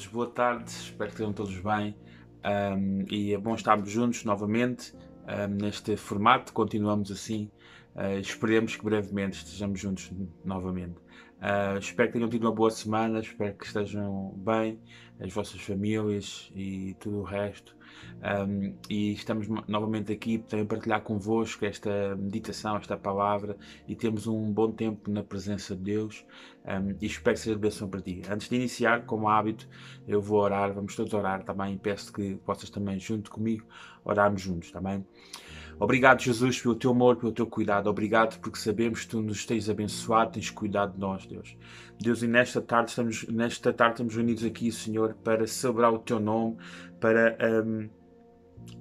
[0.00, 1.94] todos, boa tarde, espero que estejam todos bem
[2.44, 4.94] um, e é bom estarmos juntos novamente
[5.26, 6.52] um, neste formato.
[6.54, 7.50] Continuamos assim,
[7.94, 10.10] uh, esperemos que brevemente estejamos juntos
[10.42, 10.96] novamente.
[11.40, 14.78] Uh, espero que tenham tido uma boa semana, espero que estejam bem,
[15.18, 17.74] as vossas famílias e tudo o resto.
[18.22, 23.56] Um, e estamos novamente aqui para partilhar convosco esta meditação, esta palavra
[23.88, 26.24] e temos um bom tempo na presença de Deus
[26.64, 28.22] um, e espero que seja de bênção para ti.
[28.30, 29.68] Antes de iniciar, como hábito,
[30.06, 33.66] eu vou orar, vamos todos orar também e peço que possas também, junto comigo,
[34.04, 35.04] orarmos juntos, também.
[35.80, 37.88] Obrigado, Jesus, pelo teu amor, pelo teu cuidado.
[37.88, 41.56] Obrigado porque sabemos que tu nos tens abençoado, tens cuidado de nós, Deus.
[41.98, 46.20] Deus, e nesta tarde estamos, nesta tarde estamos unidos aqui, Senhor, para celebrar o teu
[46.20, 46.58] nome,
[47.00, 47.36] para.
[47.64, 47.88] Um,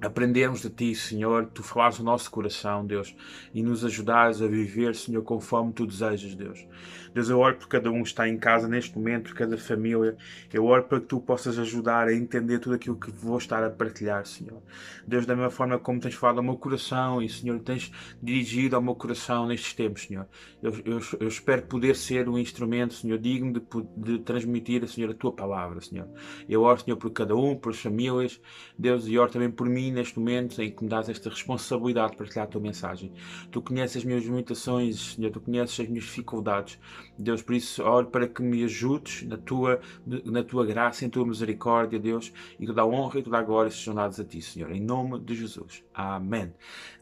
[0.01, 3.15] aprendermos de Ti, Senhor, Tu falares o nosso coração, Deus,
[3.53, 6.65] e nos ajudares a viver, Senhor, conforme Tu desejas, Deus.
[7.13, 10.15] Deus, eu oro por cada um que está em casa neste momento, por cada família.
[10.53, 13.69] Eu oro para que Tu possas ajudar a entender tudo aquilo que vou estar a
[13.69, 14.61] partilhar, Senhor.
[15.07, 18.81] Deus, da mesma forma como tens falado ao meu coração e, Senhor, tens dirigido ao
[18.81, 20.27] meu coração nestes tempos, Senhor.
[20.61, 23.61] Eu, eu, eu espero poder ser um instrumento, Senhor, digno de,
[23.97, 26.07] de transmitir, Senhor, a Tua palavra, Senhor.
[26.47, 28.39] Eu oro, Senhor, por cada um, por as famílias,
[28.77, 32.17] Deus, e oro também por mim neste momento em que me dás esta responsabilidade de
[32.17, 33.11] partilhar a Tua mensagem.
[33.51, 36.79] Tu conheces as minhas limitações, Senhor, Tu conheces as minhas dificuldades.
[37.17, 41.25] Deus, por isso oro para que me ajudes na tua, na tua graça, em tua
[41.25, 44.71] misericórdia, Deus, e toda a honra e toda a glória sejam dados a ti, Senhor,
[44.71, 45.83] em nome de Jesus.
[45.93, 46.53] Amém.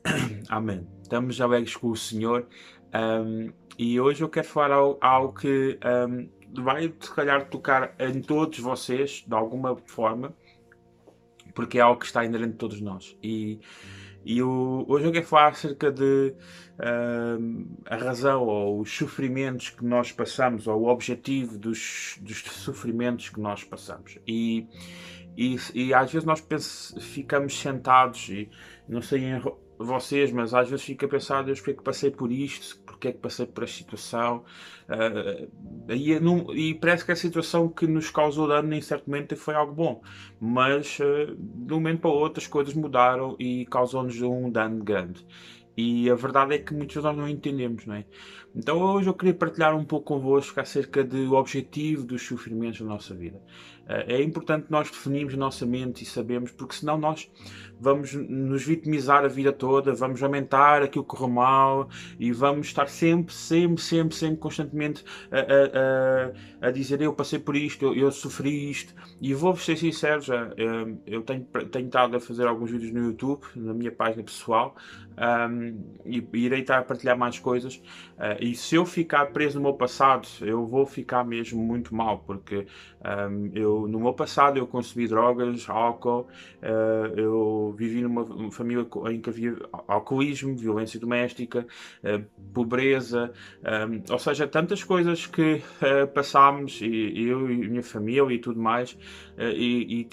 [0.50, 0.88] Amém.
[1.02, 2.48] Estamos alegres com o Senhor
[2.94, 5.78] um, e hoje eu quero falar algo, algo que
[6.10, 6.30] um,
[6.64, 10.34] vai, se calhar, tocar em todos vocês, de alguma forma,
[11.54, 13.18] porque é algo que está inerente a todos nós.
[13.22, 13.60] E
[14.28, 16.34] e o, hoje eu quero falar acerca de
[16.80, 23.30] uh, a razão ou os sofrimentos que nós passamos, ou o objetivo dos, dos sofrimentos
[23.30, 24.20] que nós passamos.
[24.28, 24.68] E,
[25.38, 26.44] e, e às vezes nós
[27.00, 28.50] ficamos sentados, e
[28.86, 29.42] não sei em
[29.78, 32.80] vocês, mas às vezes fico a pensar, Deus, porque é que passei por isto?
[32.86, 34.44] Porque é que passei por esta situação?
[34.90, 39.36] Uh, e, não, e, parece que a situação que nos causou dano em certo momento
[39.36, 40.02] foi algo bom,
[40.40, 45.26] mas uh, de um momento para outro as coisas mudaram e causou-nos um dano grande.
[45.78, 48.06] E a verdade é que muitos de nós não entendemos, não é?
[48.56, 53.14] Então hoje eu queria partilhar um pouco convosco acerca do objetivo dos sofrimentos da nossa
[53.14, 53.40] vida.
[53.88, 57.30] Eh, é importante nós definirmos a nossa mente e sabemos, porque senão nós
[57.80, 61.90] vamos nos vitimizar a vida toda, vamos aumentar aquilo que correu mal
[62.20, 67.40] e vamos estar sempre, sempre, sempre, sempre, constantemente a, a, a, a dizer eu passei
[67.40, 68.94] por isto, eu, eu sofri isto.
[69.22, 73.06] E vou-vos ser sincero, já, eh, eu tenho, tenho estado a fazer alguns vídeos no
[73.06, 74.76] YouTube, na minha página pessoal,
[75.18, 77.76] um, e, e irei estar a partilhar mais coisas.
[78.18, 82.20] Uh, e se eu ficar preso no meu passado, eu vou ficar mesmo muito mal,
[82.20, 82.68] porque
[83.04, 86.28] um, eu, no meu passado eu consumi drogas, álcool,
[86.62, 89.56] uh, eu vivi numa família em que havia
[89.88, 91.66] alcoolismo, violência doméstica,
[92.04, 92.24] uh,
[92.54, 93.32] pobreza,
[93.90, 95.62] um, ou seja, tantas coisas que
[96.14, 98.98] passámos, e, eu e minha família e tudo mais,
[99.38, 100.08] e,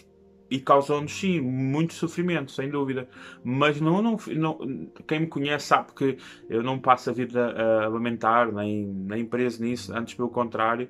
[0.51, 3.09] e causou-nos sim muito sofrimento, sem dúvida.
[3.43, 6.19] Mas não, não, não, quem me conhece sabe que
[6.49, 7.55] eu não passo a vida
[7.85, 10.89] a lamentar, nem, nem preso nisso, antes pelo contrário,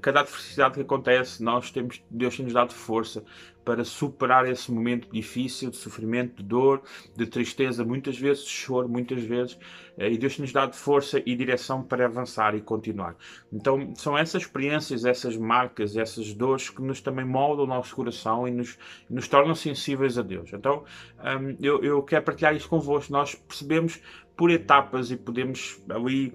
[0.00, 3.24] cada adversidade que acontece, nós temos, Deus tem-nos dado força
[3.64, 6.82] para superar esse momento difícil de sofrimento, de dor,
[7.16, 9.58] de tristeza, muitas vezes de choro, muitas vezes,
[9.98, 13.16] e Deus nos dá força e direção para avançar e continuar.
[13.52, 18.46] Então, são essas experiências, essas marcas, essas dores que nos também moldam o nosso coração
[18.46, 18.78] e nos,
[19.08, 20.52] nos tornam sensíveis a Deus.
[20.52, 20.84] Então,
[21.18, 23.12] um, eu, eu quero partilhar isto convosco.
[23.12, 24.00] Nós percebemos
[24.36, 26.34] por etapas e podemos ali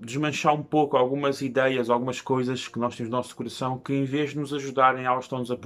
[0.00, 4.04] desmanchar um pouco algumas ideias, algumas coisas que nós temos no nosso coração que, em
[4.04, 5.56] vez de nos ajudarem, elas estão-nos a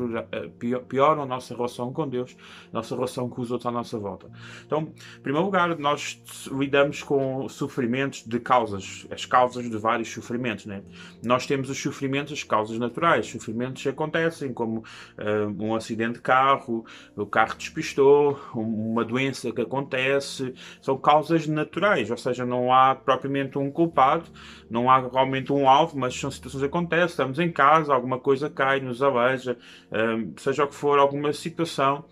[0.88, 2.36] pioram a nossa relação com Deus,
[2.72, 4.28] a nossa relação com os outros à nossa volta.
[4.66, 6.20] Então, em primeiro lugar, nós
[6.50, 10.66] lidamos com sofrimentos de causas, as causas de vários sofrimentos.
[10.66, 10.82] Né?
[11.22, 16.20] Nós temos os sofrimentos, as causas naturais, sofrimentos que acontecem, como uh, um acidente de
[16.20, 16.84] carro,
[17.16, 23.58] o carro despistou, uma doença que acontece, são causas naturais, ou seja, não há propriamente
[23.58, 24.23] um culpado
[24.70, 28.50] não há realmente um alvo, mas são situações que acontecem, estamos em casa, alguma coisa
[28.50, 29.56] cai, nos aleja,
[29.92, 32.04] um, seja o que for, alguma situação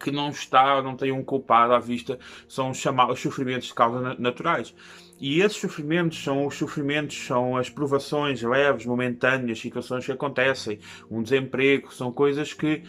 [0.00, 2.18] que não está, não tem um culpado à vista,
[2.48, 4.74] são chamados os sofrimentos de causa naturais.
[5.20, 10.78] E esses sofrimentos são os sofrimentos, são as provações leves, momentâneas, situações que acontecem,
[11.10, 12.82] um desemprego, são coisas que,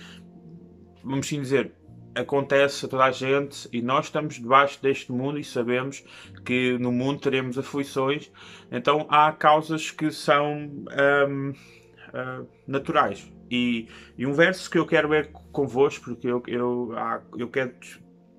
[1.04, 1.74] vamos sim dizer,
[2.16, 6.04] acontece a toda a gente e nós estamos debaixo deste mundo e sabemos
[6.46, 8.32] que no mundo teremos aflições.
[8.72, 10.70] Então há causas que são.
[11.28, 11.54] Um,
[12.12, 13.32] uh, naturais.
[13.50, 13.88] E,
[14.18, 16.94] e, um verso que eu quero ver convosco, porque eu, eu,
[17.38, 17.74] eu quero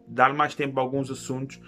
[0.06, 1.60] dar mais tempo a alguns assuntos,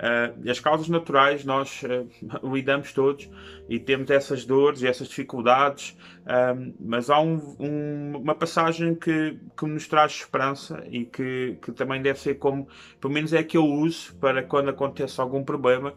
[0.00, 2.08] Uh, as causas naturais nós uh,
[2.42, 3.28] lidamos todos
[3.68, 9.38] e temos essas dores e essas dificuldades, uh, mas há um, um, uma passagem que,
[9.54, 12.66] que nos traz esperança e que, que também deve ser como,
[12.98, 15.92] pelo menos é que eu uso para quando acontece algum problema.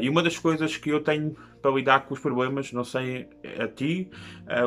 [0.00, 3.28] e uma das coisas que eu tenho para lidar com os problemas, não sei
[3.58, 4.10] a ti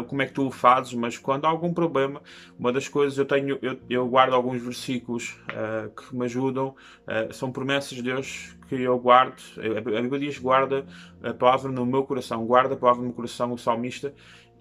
[0.08, 2.22] como é que tu o fazes, mas quando há algum problema,
[2.58, 5.38] uma das coisas eu tenho, eu, eu guardo alguns versículos
[5.96, 6.76] que me ajudam,
[7.32, 10.86] são promessas de Deus que eu guardo, a Bíblia diz guarda
[11.24, 14.14] a palavra no meu coração, guarda a palavra no meu coração, o salmista,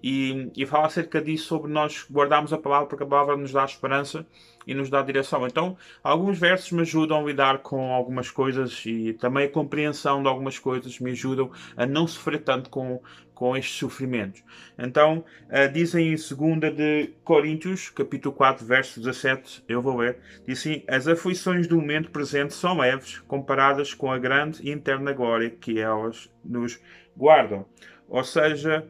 [0.03, 3.63] e, e fala acerca disso, sobre nós guardarmos a palavra, porque a palavra nos dá
[3.63, 4.25] esperança
[4.65, 5.45] e nos dá direção.
[5.47, 10.27] Então, alguns versos me ajudam a lidar com algumas coisas e também a compreensão de
[10.27, 13.01] algumas coisas me ajudam a não sofrer tanto com,
[13.33, 14.43] com estes sofrimentos.
[14.77, 20.59] Então, uh, dizem em 2 de Coríntios, capítulo 4, verso 17, eu vou ler, diz
[20.59, 25.49] assim, as aflições do momento presente são leves, comparadas com a grande e interna glória
[25.49, 26.79] que elas nos
[27.17, 27.65] guardam.
[28.07, 28.85] Ou seja,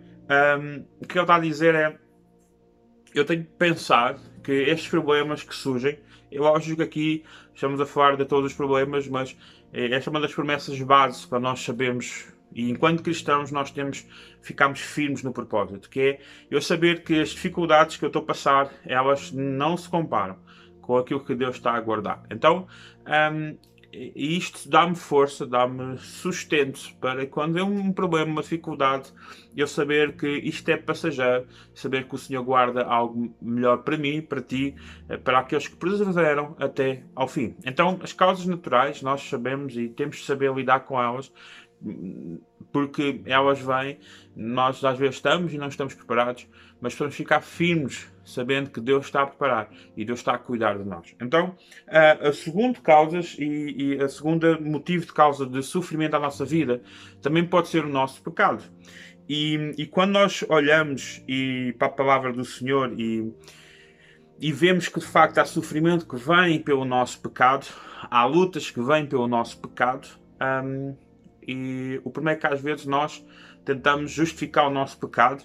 [0.59, 1.95] um, o que ele está a dizer é,
[3.13, 5.99] eu tenho que pensar que estes problemas que surgem,
[6.31, 9.37] eu acho que aqui estamos a falar de todos os problemas, mas
[9.73, 14.05] eh, esta é uma das promessas base para nós sabermos e enquanto cristãos nós temos
[14.41, 16.19] ficamos firmes no propósito, que é
[16.49, 20.37] eu saber que as dificuldades que eu estou a passar, elas não se comparam
[20.81, 22.23] com aquilo que Deus está a guardar.
[22.29, 22.67] Então,
[23.93, 29.11] um, isto dá-me força, dá-me sustento para quando é um problema, uma dificuldade,
[29.55, 34.21] eu saber que isto é passageiro, saber que o Senhor guarda algo melhor para mim,
[34.21, 34.75] para ti,
[35.09, 37.55] eh, para aqueles que perseveram até ao fim.
[37.65, 41.31] Então, as causas naturais, nós sabemos e temos de saber lidar com elas,
[42.71, 43.99] porque elas vêm,
[44.35, 46.47] nós às vezes estamos e não estamos preparados,
[46.79, 50.77] mas podemos ficar firmes sabendo que Deus está a preparar e Deus está a cuidar
[50.77, 51.15] de nós.
[51.21, 51.55] Então,
[51.87, 56.45] a, a segunda causa e, e a segunda motivo de causa de sofrimento da nossa
[56.45, 56.81] vida
[57.21, 58.63] também pode ser o nosso pecado.
[59.27, 63.33] E, e quando nós olhamos e, para a palavra do Senhor e,
[64.39, 67.67] e vemos que de facto há sofrimento que vem pelo nosso pecado,
[68.09, 70.07] há lutas que vêm pelo nosso pecado,
[70.63, 70.95] um,
[71.47, 73.25] e o problema é que às vezes nós
[73.63, 75.43] tentamos justificar o nosso pecado.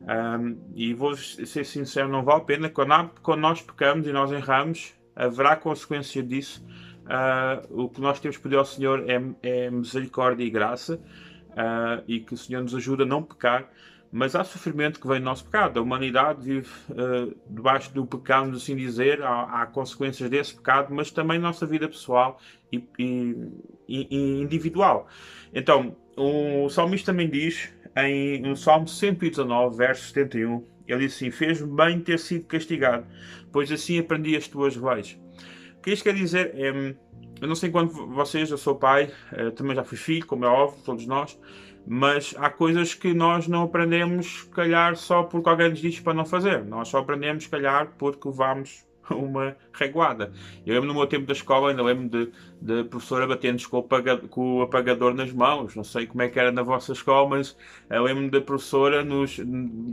[0.00, 2.68] Um, e vou ser sincero, não vale a pena.
[2.68, 6.64] Quando, quando nós pecamos e nós erramos, haverá consequência disso.
[7.06, 11.00] Uh, o que nós temos que pedir ao Senhor é, é misericórdia e graça
[11.52, 13.70] uh, e que o Senhor nos ajude a não pecar.
[14.12, 15.78] Mas há sofrimento que vem do nosso pecado.
[15.78, 19.22] A humanidade vive uh, debaixo do pecado, assim dizer.
[19.22, 22.38] Há, há, consequências desse pecado, mas também nossa vida pessoal
[22.72, 23.36] e, e,
[23.88, 25.08] e individual.
[25.52, 31.74] Então, o salmista também diz, em, no Salmo 119, verso 71, ele diz assim: Fez-me
[31.74, 33.06] bem ter sido castigado,
[33.52, 35.18] pois assim aprendi as tuas leis.
[35.78, 36.94] O que isto quer dizer é.
[37.38, 40.48] Eu não sei quando vocês, eu sou pai, eh, também já fui filho, como é
[40.48, 41.38] óbvio, todos nós,
[41.86, 46.24] mas há coisas que nós não aprendemos, calhar, só porque alguém nos diz para não
[46.24, 46.64] fazer.
[46.64, 50.32] Nós só aprendemos, calhar, porque levamos uma reguada.
[50.64, 53.82] Eu lembro no meu tempo da escola, ainda lembro de, de professora batendo com,
[54.28, 55.74] com, o apagador nas mãos.
[55.74, 57.56] Não sei como é que era na vossa escola, mas
[57.90, 59.40] eu lembro da professora nos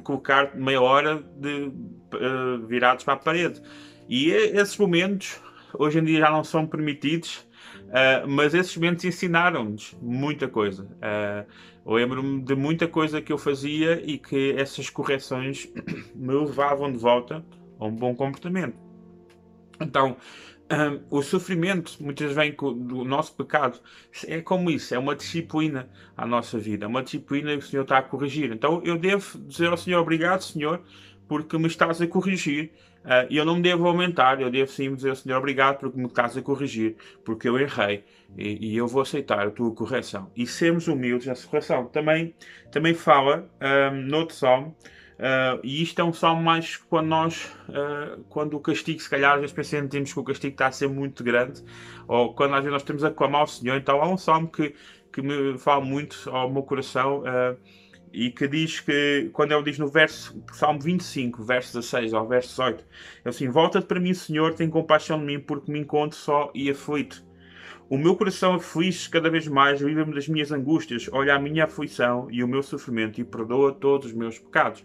[0.03, 1.71] colocar meia hora de,
[2.15, 3.61] uh, virados para a parede.
[4.09, 5.39] E esses momentos,
[5.77, 7.47] hoje em dia já não são permitidos,
[7.87, 10.83] uh, mas esses momentos ensinaram-nos muita coisa.
[10.83, 15.71] Uh, lembro-me de muita coisa que eu fazia e que essas correções
[16.15, 17.43] me levavam de volta
[17.79, 18.82] a um bom comportamento.
[19.79, 20.17] Então,
[20.71, 23.79] um, o sofrimento muitas vezes vem do nosso pecado.
[24.27, 27.83] É como isso, é uma disciplina à nossa vida, é uma disciplina que o Senhor
[27.83, 28.51] está a corrigir.
[28.51, 30.81] Então eu devo dizer ao Senhor obrigado, Senhor,
[31.27, 32.71] porque me estás a corrigir.
[33.03, 36.05] Uh, eu não me devo aumentar, eu devo sim dizer ao Senhor obrigado porque me
[36.05, 38.05] estás a corrigir, porque eu errei
[38.37, 40.31] e, e, eu vou aceitar a tua correção.
[40.37, 41.87] E sermos humildes nessa correção.
[41.87, 42.33] Também,
[42.71, 43.49] também fala
[43.91, 44.73] um, no outro salmo
[45.23, 49.35] Uh, e isto é um salmo mais quando nós, uh, quando o castigo, se calhar,
[49.35, 51.63] às vezes pensamos que o castigo está a ser muito grande,
[52.09, 53.77] ou quando às vezes nós temos a clamar ao Senhor.
[53.77, 54.75] Então há um salmo que,
[55.13, 57.57] que me fala muito ao meu coração uh,
[58.11, 62.49] e que diz que, quando ele diz no verso, Salmo 25, verso 16 ao verso
[62.49, 62.85] 18,
[63.23, 66.69] é assim: Volta-te para mim, Senhor, tem compaixão de mim, porque me encontro só e
[66.69, 67.23] aflito.
[67.89, 72.27] O meu coração aflige cada vez mais, livra-me das minhas angústias, olha a minha aflição
[72.31, 74.83] e o meu sofrimento e perdoa todos os meus pecados.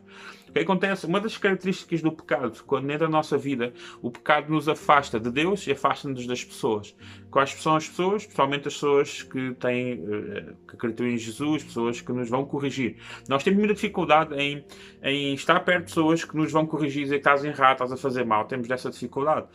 [0.48, 1.06] O que acontece?
[1.06, 5.30] Uma das características do pecado, quando entra na nossa vida, o pecado nos afasta de
[5.30, 6.96] Deus e afasta-nos das pessoas.
[7.30, 8.24] Quais são as pessoas?
[8.24, 12.96] Principalmente as pessoas que têm, eh, que acreditam em Jesus, pessoas que nos vão corrigir.
[13.28, 14.64] Nós temos muita dificuldade em,
[15.02, 17.92] em estar perto de pessoas que nos vão corrigir e dizer que estás errado, estás
[17.92, 18.46] a fazer mal.
[18.46, 19.46] Temos dessa dificuldade.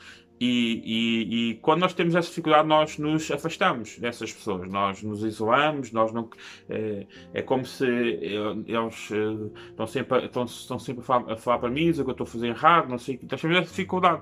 [0.46, 5.24] E, e, e, quando nós temos essa dificuldade, nós nos afastamos dessas pessoas, nós nos
[5.24, 6.30] isolamos, nós não,
[6.68, 11.60] é, é como se eles é, estão sempre, estão, estão sempre a falar, a falar
[11.60, 14.22] para mim, dizer que eu estou a fazer errado, não sei, nós temos essa dificuldade.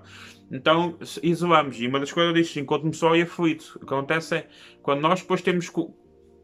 [0.51, 1.81] Então isolamos.
[1.81, 4.47] E uma das coisas disto, enquanto-me só e aflito, o que acontece é
[4.83, 5.71] quando nós depois temos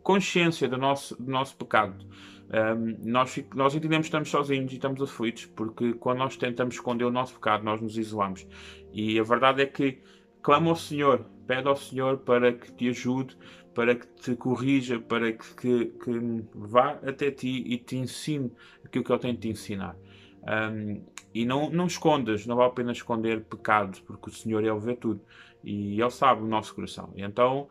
[0.02, 2.04] consciência do nosso, do nosso pecado.
[2.50, 7.04] Um, nós, nós entendemos que estamos sozinhos e estamos aflitos, porque quando nós tentamos esconder
[7.04, 8.48] o nosso pecado, nós nos isolamos.
[8.94, 10.02] E a verdade é que
[10.42, 13.38] clama ao Senhor, pede ao Senhor para que te ajude,
[13.74, 18.52] para que te corrija, para que, que, que vá até ti e te ensine
[18.84, 19.96] aquilo que Ele tem de te ensinar.
[20.44, 24.80] Um, e não, não escondas, não vale a pena esconder pecados, porque o Senhor Ele
[24.80, 25.22] vê tudo
[25.64, 27.12] e Ele sabe o nosso coração.
[27.16, 27.68] E então,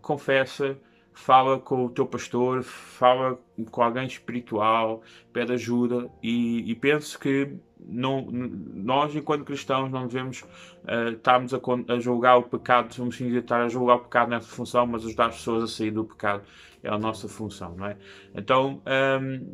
[0.00, 0.76] confessa
[1.12, 3.38] fala com o teu pastor, fala
[3.70, 5.02] com alguém espiritual,
[5.32, 11.60] pede ajuda e, e penso que não, nós, enquanto cristãos, não devemos uh, estarmos a,
[11.88, 15.26] a, julgar o pecado, vamos sim estar a julgar o pecado nessa função, mas ajudar
[15.26, 16.42] as pessoas a sair do pecado
[16.82, 17.96] é a nossa função, não é?
[18.34, 19.46] Então, um, ehm,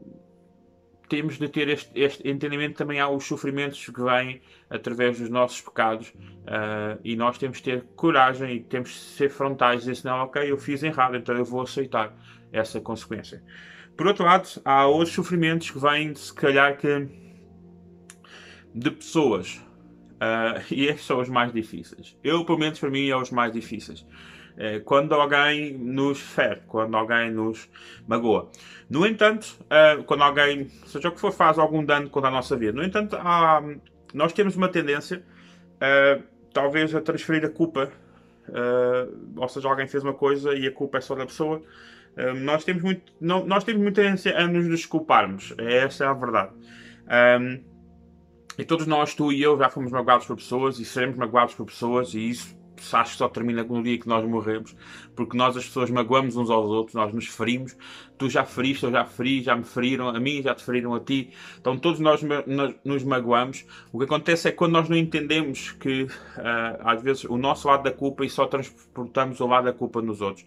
[1.08, 5.60] temos de ter este, este, entendimento também há os sofrimentos que vêm através dos nossos
[5.60, 10.08] pecados uh, e nós temos de ter coragem e temos de ser frontais e dizer
[10.08, 12.14] não, ok, eu fiz errado, então eu vou aceitar
[12.52, 13.42] essa consequência.
[13.96, 17.08] Por outro lado, há outros sofrimentos que vêm, se calhar, que
[18.74, 19.56] de pessoas
[20.18, 22.16] uh, e esses são os mais difíceis.
[22.22, 24.06] Eu, pelo menos para mim, é os mais difíceis.
[24.60, 27.70] É, quando alguém nos fere, quando alguém nos
[28.08, 28.50] magoa.
[28.90, 32.56] No entanto, uh, quando alguém, seja o que for, faz algum dano contra a nossa
[32.56, 32.72] vida.
[32.72, 33.62] No entanto, há,
[34.12, 35.22] nós temos uma tendência,
[35.76, 36.20] uh,
[36.52, 37.92] talvez, a transferir a culpa.
[39.36, 41.62] Ou seja, alguém fez uma coisa e a culpa é só da pessoa.
[42.42, 45.54] nós, temos muito, não, nós temos muita tendência a nos desculparmos.
[45.58, 46.52] Essa é a verdade.
[48.56, 51.66] E todos nós, tu e eu, já fomos magoados por pessoas e seremos magoados por
[51.66, 52.57] pessoas, e isso
[52.92, 54.74] acho que só termina no dia que nós morremos,
[55.14, 57.76] porque nós as pessoas magoamos uns aos outros, nós nos ferimos,
[58.16, 61.00] tu já feriste, eu já feri, já me feriram a mim, já te feriram a
[61.00, 61.30] ti,
[61.60, 63.64] então todos nós, nós nos magoamos.
[63.92, 66.08] O que acontece é que quando nós não entendemos que uh,
[66.80, 70.20] às vezes o nosso lado da culpa e só transportamos o lado da culpa nos
[70.20, 70.44] outros.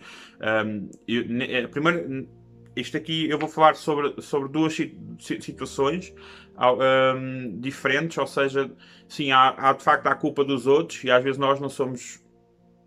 [0.66, 2.28] Um, eu, é, primeiro,
[2.76, 4.76] isto aqui eu vou falar sobre, sobre duas
[5.20, 6.14] situações
[6.58, 8.72] um, diferentes, ou seja,
[9.08, 12.24] sim, há, há, de facto a culpa dos outros e às vezes nós não somos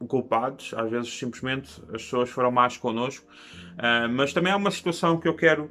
[0.08, 3.26] culpados, às vezes simplesmente as pessoas foram más connosco,
[3.74, 5.70] uh, mas também há uma situação que eu quero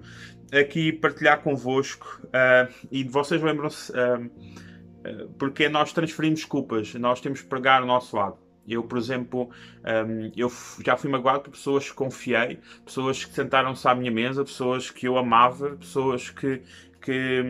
[0.52, 7.48] aqui partilhar convosco uh, e vocês lembram-se uh, porque nós transferimos culpas, nós temos que
[7.48, 8.43] pregar o nosso lado.
[8.68, 9.50] Eu, por exemplo,
[9.84, 10.50] um, eu
[10.86, 15.08] já fui magoado por pessoas que confiei, pessoas que sentaram-se à minha mesa, pessoas que
[15.08, 16.62] eu amava, pessoas que,
[17.02, 17.44] que,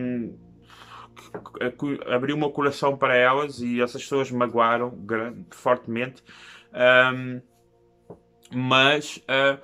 [1.60, 6.22] que, que abriu o meu coração para elas e essas pessoas magoaram grande, fortemente.
[6.72, 7.40] Um,
[8.52, 9.60] mas, uh,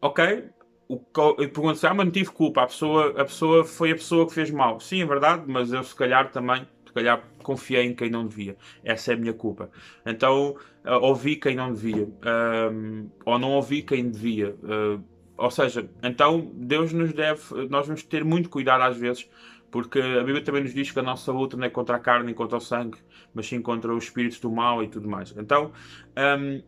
[0.00, 0.48] ok,
[0.88, 1.00] o,
[1.38, 4.26] eu pergunto se ah, mas não tive culpa, a pessoa, a pessoa foi a pessoa
[4.26, 4.78] que fez mal.
[4.78, 8.56] Sim, é verdade, mas eu se calhar também calhar confiei em quem não devia.
[8.82, 9.70] Essa é a minha culpa.
[10.04, 12.04] Então uh, ouvi quem não devia.
[12.04, 14.56] Uh, ou não ouvi quem devia.
[14.62, 15.02] Uh,
[15.36, 19.28] ou seja, então Deus nos deve, nós vamos ter muito cuidado às vezes,
[19.70, 22.30] porque a Bíblia também nos diz que a nossa luta não é contra a carne
[22.30, 22.98] e contra o sangue,
[23.34, 25.34] mas sim contra os espíritos do mal e tudo mais.
[25.36, 25.72] Então,
[26.16, 26.62] um,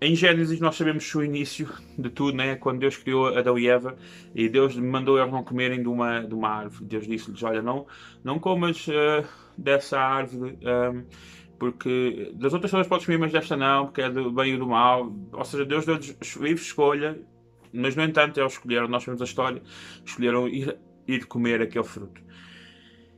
[0.00, 2.56] em Gênesis nós sabemos o início de tudo, né?
[2.56, 3.96] quando Deus criou Adão e Eva
[4.34, 6.84] e Deus mandou eles não comerem de uma, de uma árvore.
[6.84, 7.86] Deus disse-lhes, olha, não,
[8.22, 9.26] não comas uh,
[9.56, 11.04] dessa árvore, um, ehm,
[11.58, 14.66] porque das outras coisas podes comer, mas desta não, porque é do bem e do
[14.66, 15.10] mal.
[15.32, 17.18] Ou seja, Deus deu-lhes livre escolha,
[17.72, 19.62] mas no entanto eles escolheram, nós temos a história,
[20.04, 20.76] escolheram ir,
[21.08, 22.20] ir comer aquele fruto.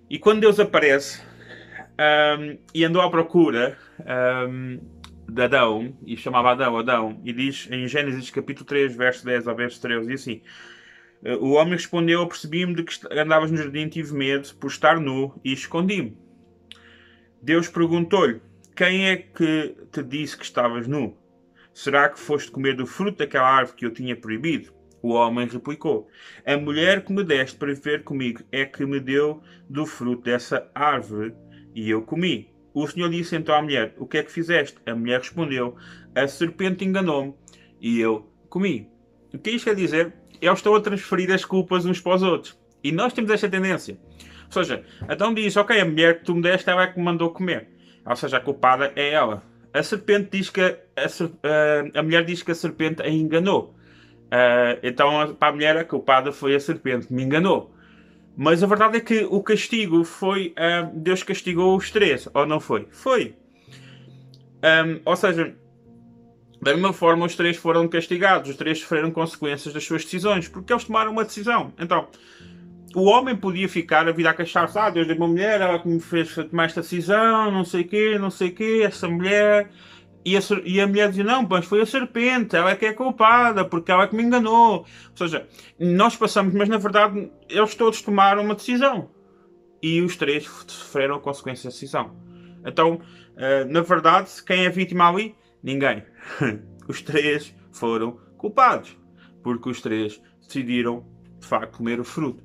[0.08, 3.76] E quando Deus aparece um, ehm, e andou à procura...
[3.98, 4.97] Um, ehm,
[5.28, 9.54] de Adão, e chamava Adão Adão, e diz em Gênesis capítulo 3, verso 10 ao
[9.54, 10.42] verso 13, e assim:
[11.22, 15.38] eh, O homem respondeu: Percebi-me de que andavas no jardim, tive medo por estar nu
[15.44, 16.16] e escondi-me.
[17.42, 18.40] Deus perguntou-lhe:
[18.74, 21.16] Quem é que te disse que estavas nu?
[21.74, 24.72] Será que foste comer do fruto daquela árvore que eu tinha proibido?
[25.02, 26.08] O homem replicou:
[26.44, 30.70] A mulher que me deste para viver comigo é que me deu do fruto dessa
[30.74, 31.34] árvore
[31.74, 32.50] e eu comi.
[32.72, 34.78] O Senhor disse então à mulher: O que é que fizeste?
[34.86, 35.76] A mulher respondeu:
[36.14, 37.34] A serpente enganou-me
[37.80, 38.88] e eu comi.
[39.32, 40.14] O que isto quer dizer?
[40.40, 42.58] Eles estão a transferir as culpas uns para os outros.
[42.82, 43.98] E nós temos esta tendência.
[44.46, 47.04] Ou seja, então diz: Ok, a mulher que tu me deste, ela é que me
[47.04, 47.68] mandou comer.
[48.04, 49.42] Ou seja, a culpada é ela.
[49.72, 53.74] A serpente diz que a, a, a mulher diz que a serpente a enganou.
[54.26, 57.74] Uh, então, para a mulher, a culpada foi a serpente que me enganou.
[58.40, 60.54] Mas a verdade é que o castigo foi.
[60.56, 62.86] Uh, Deus castigou os três, ou não foi?
[62.92, 63.34] Foi.
[64.62, 65.56] Um, ou seja,
[66.62, 70.72] da mesma forma, os três foram castigados, os três sofreram consequências das suas decisões, porque
[70.72, 71.72] eles tomaram uma decisão.
[71.80, 72.06] Então,
[72.94, 75.88] o homem podia ficar a vir a queixar-se: ah, Deus deu uma mulher, ela que
[75.88, 79.68] me fez tomar esta decisão, não sei o quê, não sei o quê, essa mulher
[80.28, 82.92] e a, e a mulher dizia: Não, mas foi a serpente, ela é que é
[82.92, 84.80] culpada, porque ela é que me enganou.
[84.80, 84.86] Ou
[85.16, 89.10] seja, nós passamos, mas na verdade eles todos tomaram uma decisão.
[89.82, 92.16] E os três sofreram a consequência da decisão.
[92.66, 93.00] Então,
[93.36, 95.34] eh, na verdade, quem é vítima ali?
[95.62, 96.02] Ninguém.
[96.88, 98.96] Os três foram culpados.
[99.42, 101.06] Porque os três decidiram,
[101.38, 102.42] de facto, comer o fruto.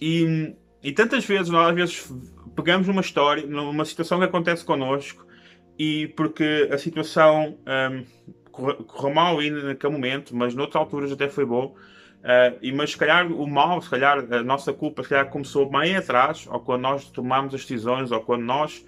[0.00, 2.12] E, e tantas vezes, nós às vezes
[2.54, 5.26] pegamos uma história, numa situação que acontece connosco
[5.80, 8.04] e porque a situação um,
[8.86, 11.74] correu mal ainda naquele momento, mas noutras alturas até foi bom.
[12.18, 15.70] Uh, e, mas se calhar o mal, se calhar a nossa culpa, se calhar começou
[15.70, 18.84] bem atrás, ou quando nós tomamos as decisões, ou quando nós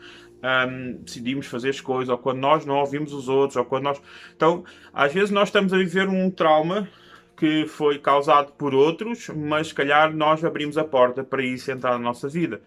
[0.69, 4.03] um, decidimos fazer as coisas, ou quando nós não ouvimos os outros, ou quando nós.
[4.37, 6.87] Então, às vezes nós estamos a viver um trauma
[7.43, 11.91] que foi causado por outros, mas se calhar nós abrimos a porta para isso entrar
[11.91, 12.63] na nossa vida.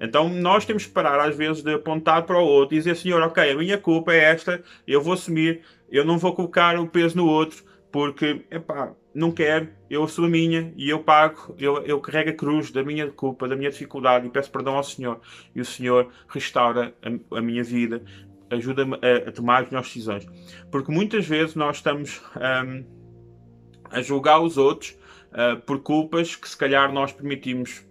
[0.00, 3.20] Então nós temos que parar às vezes de apontar para o outro e dizer, Senhor,
[3.20, 5.60] ok, a minha culpa é esta, eu vou assumir,
[5.90, 10.28] eu não vou colocar o peso no outro, porque, epá, não quero, eu sou a
[10.30, 14.26] minha e eu pago, eu, eu carrego a cruz da minha culpa, da minha dificuldade
[14.26, 15.20] e peço perdão ao Senhor.
[15.54, 18.02] E o Senhor restaura a, a minha vida,
[18.48, 20.26] ajuda-me a, a, tomar as minhas decisões.
[20.70, 22.84] Porque muitas vezes nós estamos um,
[23.94, 24.96] a julgar os outros
[25.32, 27.86] uh, por culpas que se calhar nós permitimos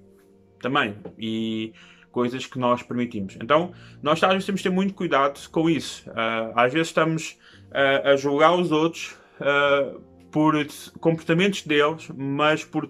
[0.61, 0.95] também.
[1.17, 1.73] E
[2.13, 3.35] coisas que nós permitimos.
[3.41, 6.09] Então, nós às vezes temos que ter muito cuidado com isso.
[6.11, 7.37] Uh, às vezes estamos
[7.71, 9.99] uh, a julgar os outros uh,
[10.31, 10.55] por
[10.99, 12.87] comportamentos deles, mas por,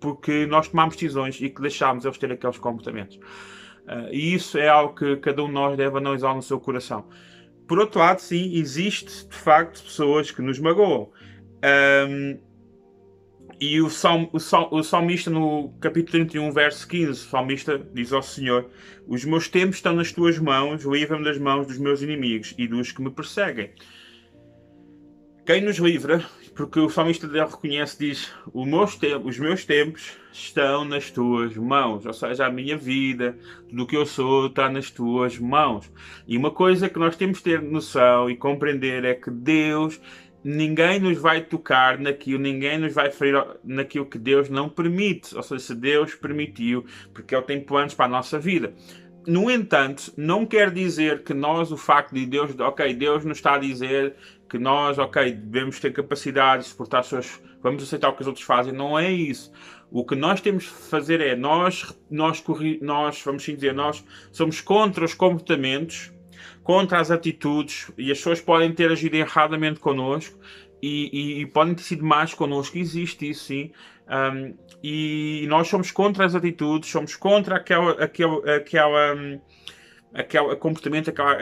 [0.00, 3.18] porque nós tomamos decisões e que deixámos eles ter aqueles comportamentos.
[4.10, 7.08] e isso é algo que cada um de nós deve analisar no seu coração.
[7.66, 11.10] Por outro lado, sim, existe de facto pessoas que nos magoam.
[11.62, 12.38] Um,
[13.60, 18.12] e o, salm, o, sal, o salmista, no capítulo 31, verso 15, o salmista diz
[18.12, 18.68] ao Senhor:
[19.06, 22.90] Os meus tempos estão nas tuas mãos, livra-me das mãos dos meus inimigos e dos
[22.90, 23.70] que me perseguem.
[25.44, 31.56] Quem nos livra, porque o salmista reconhece, diz: meus Os meus tempos estão nas tuas
[31.56, 33.36] mãos, ou seja, a minha vida,
[33.68, 35.90] tudo o que eu sou está nas tuas mãos.
[36.26, 40.00] E uma coisa que nós temos de ter noção e compreender é que Deus
[40.44, 45.34] ninguém nos vai tocar naquilo, ninguém nos vai ferir naquilo que Deus não permite.
[45.36, 48.74] Ou seja, se Deus permitiu, porque Ele tem planos para a nossa vida.
[49.26, 53.54] No entanto, não quer dizer que nós, o facto de Deus, ok, Deus nos está
[53.54, 54.16] a dizer
[54.48, 57.40] que nós, ok, devemos ter capacidade de suportar as suas.
[57.62, 58.72] Vamos aceitar o que os outros fazem.
[58.72, 59.52] Não é isso.
[59.90, 62.42] O que nós temos de fazer é nós, nós,
[62.80, 66.11] nós vamos dizer, nós somos contra os comportamentos
[66.62, 70.38] contra as atitudes e as pessoas podem ter agido erradamente connosco
[70.80, 73.72] e, e, e podem ter sido mais connosco, existe isso sim.
[74.08, 79.40] Um, e nós somos contra as atitudes, somos contra aquela, aquela, aquela,
[80.12, 81.32] aquele comportamento, aquela,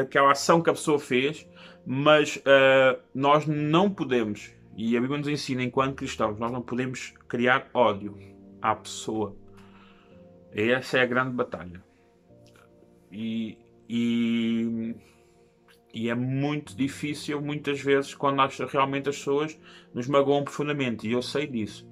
[0.00, 1.48] aquela ação que a pessoa fez,
[1.86, 7.14] mas uh, nós não podemos, e a Bíblia nos ensina, enquanto cristãos, nós não podemos
[7.28, 8.18] criar ódio
[8.60, 9.36] à pessoa.
[10.52, 11.82] Essa é a grande batalha.
[13.10, 13.56] E,
[13.92, 14.94] e,
[15.92, 19.60] e é muito difícil, muitas vezes, quando nós, realmente as pessoas
[19.92, 21.08] nos magoam profundamente.
[21.08, 21.90] E eu sei disso.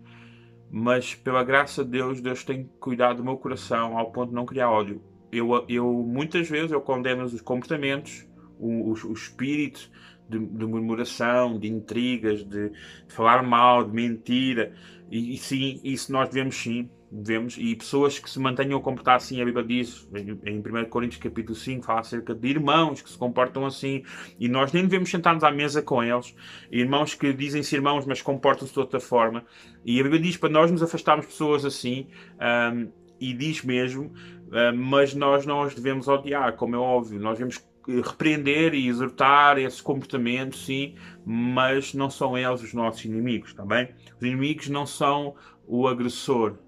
[0.71, 4.47] Mas, pela graça de Deus, Deus tem cuidado do meu coração ao ponto de não
[4.47, 5.03] criar ódio.
[5.33, 8.25] Eu, eu muitas vezes, eu condeno os comportamentos,
[8.61, 9.91] o, o, o espírito
[10.29, 14.73] de, de, murmuração, de intrigas, de, de, falar mal, de mentira.
[15.11, 19.17] E, e sim, isso nós devemos sim vemos, e pessoas que se mantenham a comportar
[19.17, 20.09] assim, a Bíblia diz,
[20.45, 24.03] em 1 Coríntios capítulo 5, fala acerca de irmãos que se comportam assim,
[24.39, 26.35] e nós nem devemos sentar-nos à mesa com eles,
[26.71, 29.45] irmãos que dizem-se irmãos, mas comportam-se de outra forma,
[29.85, 32.09] e a Bíblia diz para nós nos afastarmos de pessoas assim,
[32.75, 32.91] um,
[33.21, 37.67] e diz mesmo, um, mas nós não os devemos odiar, como é óbvio, nós devemos
[38.05, 40.95] repreender e exortar esse comportamento, sim,
[41.25, 43.89] mas não são eles os nossos inimigos, está bem?
[44.17, 45.35] Os inimigos não são
[45.67, 46.59] o agressor,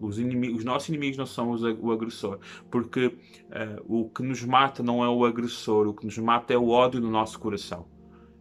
[0.00, 2.38] Os, inimigos, os nossos inimigos não são os, o agressor,
[2.70, 6.58] porque uh, o que nos mata não é o agressor, o que nos mata é
[6.58, 7.86] o ódio no nosso coração,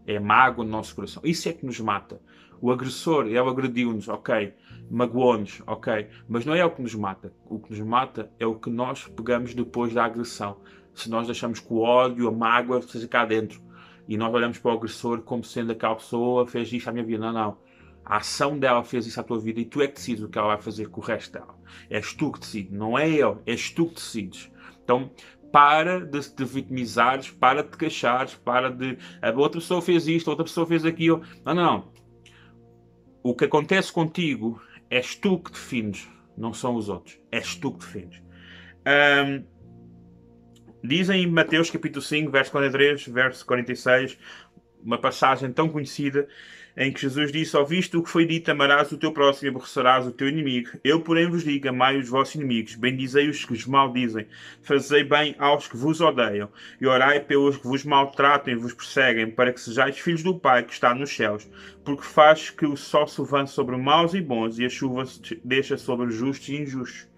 [0.07, 1.21] é a mágoa no nosso coração.
[1.25, 2.21] Isso é que nos mata.
[2.61, 4.53] O agressor, ele agrediu-nos, ok,
[4.89, 7.33] magoou-nos, ok, mas não é o que nos mata.
[7.45, 10.57] O que nos mata é o que nós pegamos depois da agressão.
[10.93, 13.61] Se nós deixamos que o ódio, a mágoa esteja cá dentro
[14.07, 17.31] e nós olhamos para o agressor como sendo aquela pessoa fez isto à minha vida,
[17.31, 17.68] não, não
[18.09, 20.37] a ação dela fez isso à tua vida e tu é que decides o que
[20.39, 21.55] ela vai fazer com o resto dela.
[21.91, 24.51] És tu que decides, não é ele, és tu que decides.
[24.83, 25.11] Então,
[25.51, 28.97] para de te vitimizares, para de te queixares, para de.
[29.21, 31.21] A outra pessoa fez isto, a outra pessoa fez aquilo.
[31.45, 31.93] Não, não, não.
[33.21, 37.19] O que acontece contigo és tu que defines, não são os outros.
[37.31, 38.23] És tu que defines.
[38.87, 39.45] Um,
[40.83, 44.17] dizem em Mateus capítulo 5, verso 43, verso 46,
[44.83, 46.27] uma passagem tão conhecida
[46.79, 50.07] em que Jesus disse: Ouviste o que foi dito, amarás o teu próximo e aborrecerás
[50.07, 50.69] o teu inimigo.
[50.81, 54.25] Eu, porém, vos digo: amai os vossos inimigos, bendizei os que vos maldizem,
[54.63, 59.29] fazei bem aos que vos odeiam, e orai pelos que vos maltratam e vos perseguem,
[59.29, 61.49] para que sejais filhos do Pai que está nos céus,
[61.83, 65.03] porque faz que o sol se levante sobre maus e bons, e a chuva
[65.43, 67.09] deixa sobre justos e injustos.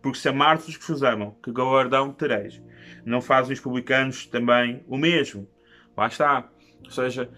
[0.00, 2.62] Porque se amardes os que vos amam, que galardão tereis?
[3.04, 5.48] Não fazem os publicanos também o mesmo?
[5.96, 6.48] Lá está.
[6.84, 7.28] Ou seja,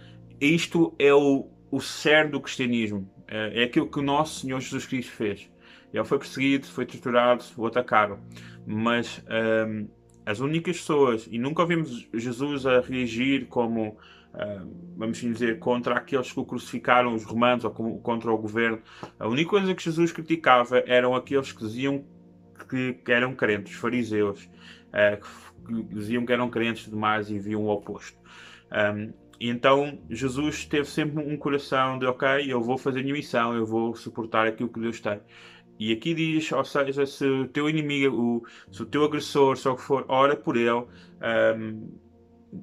[0.40, 3.10] isto é o, o cerne do cristianismo.
[3.26, 5.50] É, é aquilo que o nosso Senhor Jesus Cristo fez.
[5.92, 8.20] Ele foi perseguido, foi torturado, o atacaram.
[8.66, 9.24] Mas
[9.66, 9.88] um,
[10.24, 13.96] as únicas pessoas, e nunca ouvimos Jesus a reagir como,
[14.34, 18.78] um, vamos assim dizer, contra aqueles que o crucificaram, os romanos, ou contra o governo.
[19.18, 22.04] A única coisa que Jesus criticava eram aqueles que diziam
[22.68, 24.44] que, que eram crentes, fariseus,
[24.88, 28.18] uh, que diziam que eram crentes demais e viam o oposto.
[28.70, 33.14] Um, e então Jesus teve sempre um coração de ok, eu vou fazer a minha
[33.16, 35.20] missão, eu vou suportar aquilo que Deus tem.
[35.80, 39.74] E aqui diz, ou seja, se o teu inimigo, o, se o teu agressor, o
[39.74, 41.90] que for, ora por ele, um,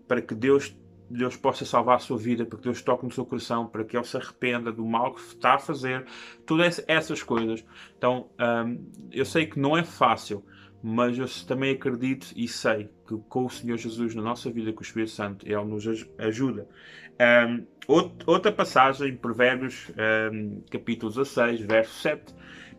[0.08, 0.74] para que Deus,
[1.10, 3.98] Deus possa salvar a sua vida, para que Deus toque no seu coração, para que
[3.98, 6.06] ele se arrependa do mal que está a fazer,
[6.46, 7.62] todas essas coisas.
[7.98, 10.46] Então, um, eu sei que não é fácil,
[10.82, 14.80] mas eu também acredito e sei que com o Senhor Jesus na nossa vida, com
[14.80, 15.86] o Espírito Santo, Ele nos
[16.18, 16.68] ajuda.
[17.20, 17.66] Um,
[18.26, 19.92] outra passagem, Provérbios,
[20.32, 22.34] um, capítulo 16, verso 7,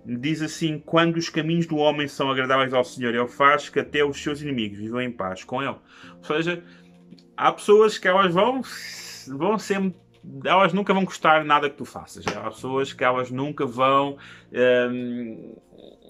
[0.07, 4.03] diz assim: Quando os caminhos do homem são agradáveis ao Senhor, Ele faz que até
[4.03, 5.77] os seus inimigos vivam em paz com Ele.
[6.17, 6.65] Ou seja,
[7.37, 8.63] há pessoas que elas vão,
[9.29, 9.99] vão sempre
[10.45, 12.25] elas nunca vão gostar nada que tu faças.
[12.27, 14.19] Há pessoas que elas nunca vão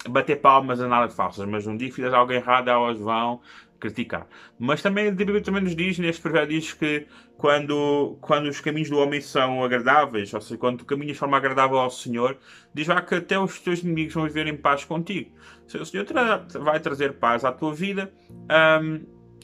[0.08, 3.40] bater palmas a nada que faças, mas um dia que fizeres algo errado, elas vão
[3.78, 4.26] criticar.
[4.58, 8.90] Mas também a Bíblia também nos diz, neste provérbio, diz que quando, quando os caminhos
[8.90, 12.36] do homem são agradáveis, ou seja, quando tu caminhas de forma agradável ao Senhor,
[12.74, 15.30] diz lá que até os teus inimigos vão viver em paz contigo.
[15.66, 18.12] Se o Senhor tra vai trazer paz à tua vida,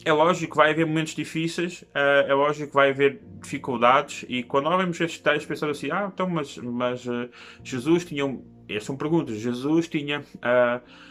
[0.05, 4.43] é lógico que vai haver momentos difíceis, uh, é lógico que vai haver dificuldades, e
[4.43, 7.29] quando nós vemos estes textos, pensamos assim: ah, então, mas, mas uh,
[7.63, 8.25] Jesus tinha.
[8.25, 8.56] Um...
[8.67, 9.37] Estas são perguntas.
[9.37, 10.19] Jesus tinha.
[10.19, 11.07] Uh,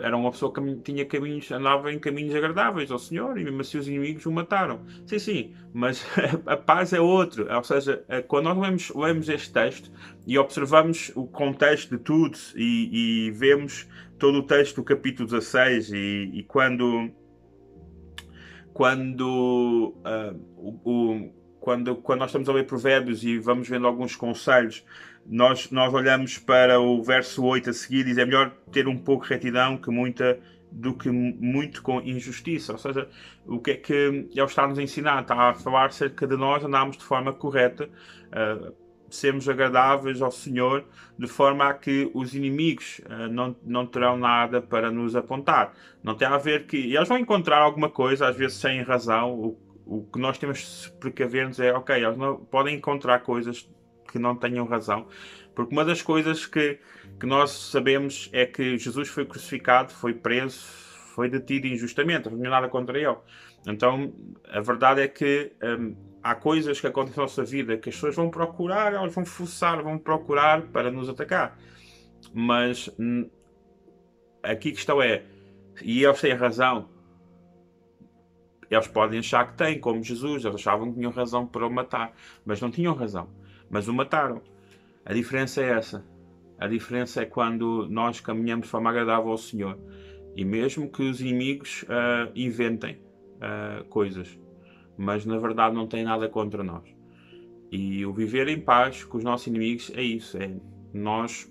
[0.00, 3.78] era uma pessoa que tinha caminhos, andava em caminhos agradáveis ao Senhor e mesmo assim
[3.78, 4.80] os inimigos o mataram.
[5.06, 6.04] Sim, sim, mas
[6.46, 7.46] a paz é outro.
[7.48, 9.88] Ou seja, quando nós lemos, lemos este texto
[10.26, 13.86] e observamos o contexto de tudo e, e vemos
[14.18, 17.12] todo o texto do capítulo 16 e, e quando
[18.72, 24.84] quando, uh, o, quando, quando nós estamos a ler provérbios e vamos vendo alguns conselhos,
[25.26, 28.98] nós, nós olhamos para o verso 8 a seguir e diz é melhor ter um
[28.98, 30.38] pouco de retidão que muita
[30.72, 32.72] do que muito com injustiça.
[32.72, 33.08] Ou seja,
[33.46, 35.20] o que é que ele está a nos ensinar?
[35.20, 37.88] Está a falar acerca de nós andarmos de forma correta,
[38.28, 38.72] uh,
[39.10, 40.84] sermos agradáveis ao Senhor,
[41.18, 45.74] de forma a que os inimigos uh, não, não terão nada para nos apontar.
[46.02, 46.94] Não tem a ver que.
[46.94, 49.34] Eles vão encontrar alguma coisa, às vezes sem razão.
[49.34, 53.68] O, o que nós temos de se precaver-nos é, ok, eles não, podem encontrar coisas
[54.12, 55.08] que não tenham razão.
[55.54, 56.78] Porque uma das coisas que,
[57.18, 60.60] que nós sabemos é que Jesus foi crucificado, foi preso,
[61.14, 63.16] foi detido injustamente, não nada contra ele.
[63.66, 64.12] Então,
[64.48, 65.52] a verdade é que.
[65.62, 69.24] Um, há coisas que acontecem na nossa vida que as pessoas vão procurar, elas vão
[69.24, 71.58] forçar, vão procurar para nos atacar.
[72.32, 72.88] Mas
[74.42, 75.24] aqui a questão é,
[75.82, 76.88] e eles têm razão.
[78.70, 82.12] Eles podem achar que têm, como Jesus, eles achavam que tinham razão para o matar,
[82.44, 83.28] mas não tinham razão.
[83.72, 84.42] Mas o mataram.
[85.02, 86.04] A diferença é essa.
[86.58, 89.78] A diferença é quando nós caminhamos de forma agradável ao Senhor.
[90.36, 93.00] E mesmo que os inimigos uh, inventem
[93.38, 94.38] uh, coisas,
[94.96, 96.84] mas na verdade não tem nada contra nós.
[97.70, 100.54] E o viver em paz com os nossos inimigos é isso, é
[100.92, 101.50] nós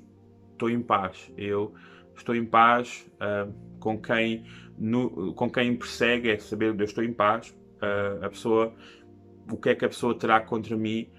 [0.51, 1.73] estou em paz, eu
[2.15, 4.45] estou em paz, uh, com, quem,
[4.77, 7.57] no, com quem persegue é saber que eu estou em paz.
[8.21, 8.75] A pessoa,
[9.51, 11.09] o que é que a pessoa terá contra mim,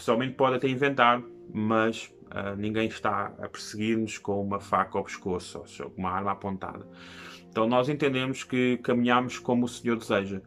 [0.00, 2.12] pessoalmente pode até inventar, mas
[2.56, 6.86] ninguém está a perseguir-nos com uma faca ao pescoço ou com uma arma apontada.
[7.48, 10.40] Então nós entendemos que caminhamos como o Senhor deseja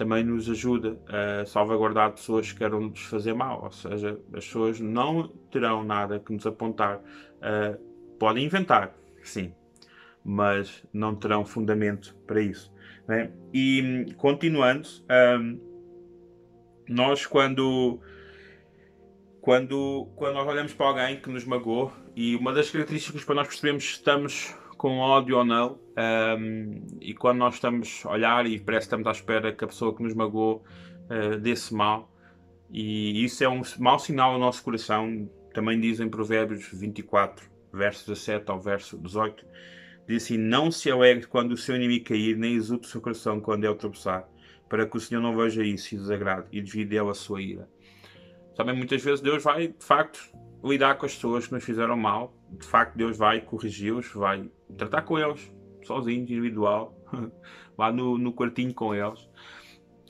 [0.00, 3.64] também nos ajuda a salvaguardar pessoas que queiram nos fazer mal.
[3.64, 6.96] Ou seja, as pessoas não terão nada que nos apontar.
[7.36, 7.78] Uh,
[8.18, 9.52] podem inventar, sim,
[10.24, 12.72] mas não terão fundamento para isso.
[13.06, 13.30] Né?
[13.52, 14.88] E continuando,
[15.38, 15.60] um,
[16.88, 18.00] nós quando,
[19.40, 23.48] quando, quando nós olhamos para alguém que nos magoou, e uma das características para nós
[23.48, 25.78] percebemos se estamos com ódio ou não.
[26.38, 29.66] Um, e quando nós estamos a olhar e parece que estamos à espera que a
[29.66, 30.64] pessoa que nos magoou
[31.10, 32.10] uh, desse mal,
[32.70, 35.28] e isso é um mau sinal ao nosso coração.
[35.52, 39.44] Também dizem Provérbios 24, verso 17 ao verso 18:
[40.06, 43.40] diz assim: Não se alegre quando o seu inimigo cair, nem exulte o seu coração
[43.40, 44.26] quando ele tropeçar,
[44.68, 47.68] para que o Senhor não veja isso e desagrade e desvie dele a sua ira.
[48.54, 50.18] Também muitas vezes Deus vai, de facto,
[50.62, 52.34] lidar com as pessoas que nos fizeram mal.
[52.50, 55.52] De facto, Deus vai corrigi-los, vai tratar com eles,
[55.84, 56.94] sozinho, individual,
[57.78, 59.20] lá no, no quartinho com eles.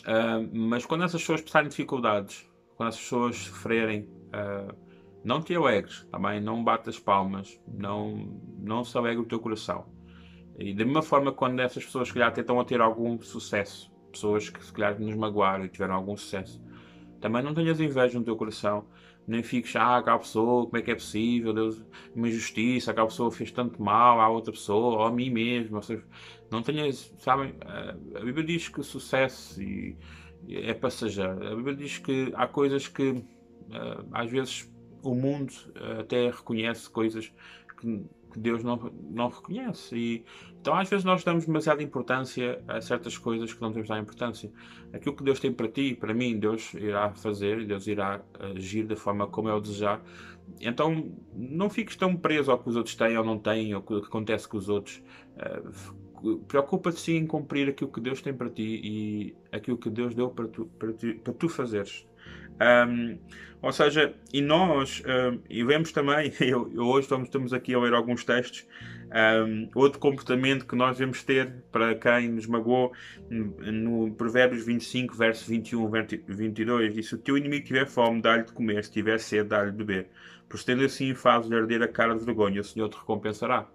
[0.01, 4.75] Uh, mas quando essas pessoas passarem dificuldades, quando essas pessoas sofrerem, uh,
[5.23, 9.87] não te alegres, também não batas palmas, não, não se alegre o teu coração.
[10.59, 14.65] E da mesma forma, quando essas pessoas, se calhar, tentam ter algum sucesso, pessoas que
[14.65, 16.63] se calhar nos magoaram e tiveram algum sucesso,
[17.21, 18.87] também não tenhas inveja no teu coração,
[19.27, 23.31] nem fiques, ah, aquela pessoa, como é que é possível, Deus, uma injustiça, aquela pessoa
[23.31, 26.05] fez tanto mal à outra pessoa, ou a mim mesmo, ou seja,
[26.51, 27.55] não tenhas, sabem,
[28.15, 29.61] a Bíblia diz que o sucesso
[30.49, 33.25] é passageiro, a Bíblia diz que há coisas que
[33.71, 35.53] eh, às vezes o mundo
[35.99, 37.33] até reconhece coisas
[37.79, 38.77] que que Deus não,
[39.11, 39.97] não reconhece.
[39.97, 40.25] E,
[40.61, 44.51] então, às vezes, nós damos demasiada importância a certas coisas que não temos dar importância.
[44.93, 48.23] Aquilo que Deus tem para ti, para mim, Deus irá fazer, Deus irá
[48.55, 50.03] agir da forma como eu desejar.
[50.61, 53.85] Então, não fiques tão preso ao que os outros têm ou não têm, ou o
[53.85, 55.03] que acontece com os outros.
[55.37, 56.11] Uh,
[56.47, 60.29] Preocupa-te sim em cumprir aquilo que Deus tem para ti e aquilo que Deus deu
[60.29, 62.07] para tu, para, ti, para tu fazeres.
[62.61, 63.19] Um,
[63.63, 67.79] ou seja, e nós, um, e vemos também, eu, eu hoje estamos, estamos aqui a
[67.79, 68.67] ler alguns textos,
[69.47, 72.93] um, outro comportamento que nós devemos ter para quem nos magoou,
[73.29, 75.91] no Provérbios 25, verso 21,
[76.29, 79.73] 22, diz: Se o teu inimigo tiver fome, dá-lhe de comer, se tiver sede, dá-lhe
[79.73, 80.09] de beber.
[80.49, 83.69] Procedendo assim, fazes arder a cara de vergonha, o Senhor te recompensará.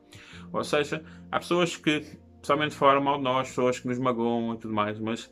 [0.52, 4.58] Ou seja, há pessoas que, pessoalmente, falam mal de nós, pessoas que nos magoam e
[4.58, 5.32] tudo mais, mas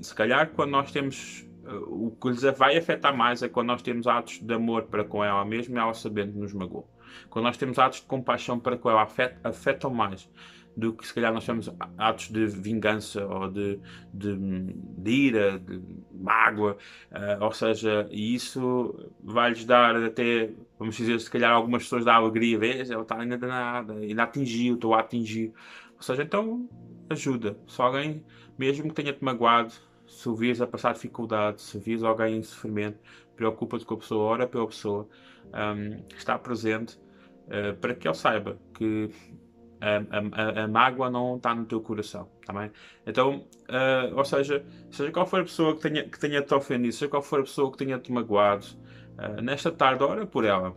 [0.00, 1.46] se calhar quando nós temos
[1.86, 5.24] o que lhes vai afetar mais é quando nós temos atos de amor para com
[5.24, 6.88] ela mesmo e ela sabendo que nos magoou.
[7.28, 9.06] Quando nós temos atos de compaixão para com ela,
[9.44, 10.28] afetam mais
[10.76, 13.78] do que se calhar nós temos atos de vingança ou de,
[14.14, 16.76] de, de ira, de mágoa,
[17.10, 22.58] uh, ou seja, isso vai-lhes dar até, vamos dizer, se calhar algumas pessoas dá alegria,
[22.58, 25.52] vês, ela está ainda danada, ainda atingiu, estou a atingir,
[25.96, 26.68] ou seja, então
[27.10, 28.24] ajuda, se alguém,
[28.56, 29.74] mesmo que tenha-te magoado,
[30.10, 32.98] se o vires a passar dificuldade, se vires alguém em sofrimento,
[33.36, 35.08] preocupa-te com a pessoa, ora pela pessoa,
[35.46, 36.98] um, está presente
[37.46, 39.08] uh, para que ele saiba que
[39.80, 42.70] a, a, a, mágoa não está no teu coração, tá bem?
[43.06, 46.92] Então, uh, ou seja, seja qual for a pessoa que tenha, que tenha te ofendido,
[46.92, 48.66] seja qual for a pessoa que tenha te magoado,
[49.16, 50.76] uh, nesta tarde, ora por ela,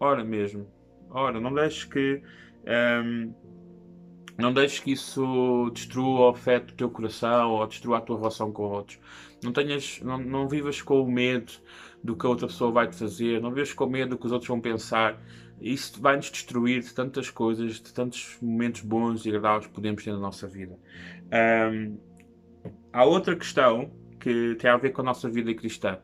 [0.00, 0.66] ora mesmo,
[1.10, 2.22] ora, não deixes que
[3.04, 3.32] um,
[4.38, 8.52] não deixes que isso destrua ou afete o teu coração ou destrua a tua relação
[8.52, 8.96] com outros.
[9.42, 11.52] Não, tenhas, não, não vivas com o medo
[12.04, 14.26] do que a outra pessoa vai te fazer, não vivas com o medo do que
[14.26, 15.20] os outros vão pensar.
[15.60, 20.12] Isso vai-nos destruir de tantas coisas, de tantos momentos bons e agradáveis que podemos ter
[20.12, 20.78] na nossa vida.
[21.72, 21.98] Um,
[22.92, 25.98] há outra questão que tem a ver com a nossa vida cristã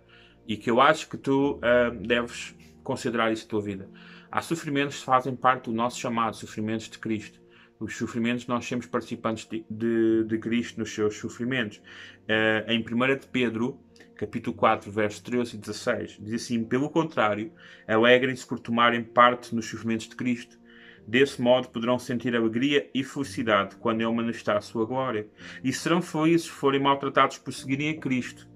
[0.48, 3.88] e que eu acho que tu um, deves considerar isso na tua vida.
[4.28, 7.43] Há sofrimentos que fazem parte do nosso chamado, sofrimentos de Cristo
[7.78, 11.78] os sofrimentos, nós somos participantes de, de, de Cristo nos seus sofrimentos.
[11.78, 13.80] Uh, em 1 de Pedro,
[14.14, 17.52] capítulo 4, versos 13 e 16, diz assim: Pelo contrário,
[17.86, 20.58] alegrem-se por tomarem parte nos sofrimentos de Cristo.
[21.06, 25.28] Desse modo poderão sentir alegria e felicidade quando Ele manifestar a sua glória.
[25.62, 28.48] E serão felizes se forem maltratados por seguirem a Cristo,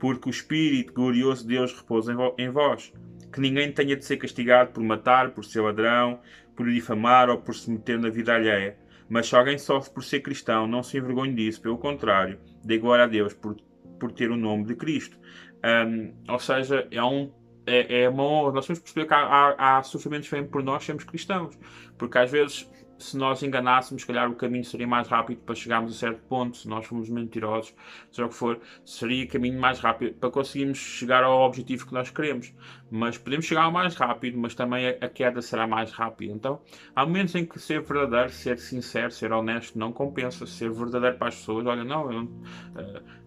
[0.00, 2.92] porque o Espírito glorioso de Deus repousa em vós.
[3.32, 6.20] Que ninguém tenha de ser castigado por matar, por ser ladrão,
[6.62, 8.78] por difamar ou por se meter na vida alheia.
[9.08, 13.04] Mas se alguém sofre por ser cristão, não se envergonhe disso, pelo contrário, dê glória
[13.04, 13.56] a Deus por,
[13.98, 15.18] por ter o nome de Cristo.
[15.64, 17.32] Um, ou seja, é um
[17.66, 18.52] é, é uma honra.
[18.52, 21.58] Nós temos que perceber que há, há, há sofrimentos por nós, sermos cristãos.
[21.98, 22.70] Porque às vezes
[23.02, 26.56] se nós enganássemos, se calhar o caminho seria mais rápido para chegarmos a certo ponto.
[26.56, 27.74] Se nós formos mentirosos,
[28.10, 31.92] seja o que for, seria o caminho mais rápido para conseguirmos chegar ao objetivo que
[31.92, 32.52] nós queremos.
[32.90, 36.32] Mas podemos chegar mais rápido, mas também a queda será mais rápida.
[36.32, 36.60] Então,
[36.94, 40.46] há momentos em que ser verdadeiro, ser sincero, ser honesto não compensa.
[40.46, 43.21] Ser verdadeiro para as pessoas, olha, não, eu, uh,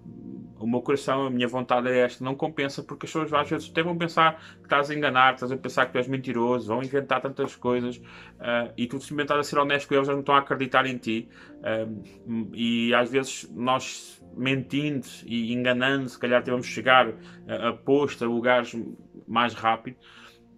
[0.59, 3.69] o meu coração, a minha vontade é esta, não compensa, porque as pessoas às vezes
[3.69, 6.81] até vão pensar que estás a enganar, estás a pensar que tu és mentiroso, vão
[6.81, 10.21] inventar tantas coisas uh, e tu simplesmente estás a ser honesto com eles, eles não
[10.21, 11.27] estão a acreditar em ti.
[11.59, 17.13] Uh, e às vezes nós mentindo e enganando, se calhar temos chegar
[17.47, 18.75] a, a posto, a lugares
[19.27, 19.97] mais rápido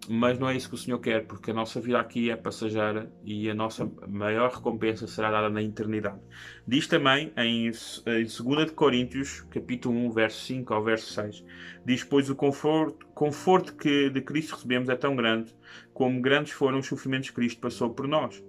[0.08, 3.12] mas não é isso que o Senhor quer, porque a nossa vida aqui é passageira
[3.24, 6.18] e a nossa maior recompensa será dada na eternidade.
[6.66, 11.44] Diz também em, em 2 Coríntios, capítulo 1, verso 5 ao verso 6,
[11.84, 15.54] diz, pois o conforto, conforto que de Cristo recebemos é tão grande,
[15.92, 18.42] como grandes foram os sofrimentos que Cristo passou por nós.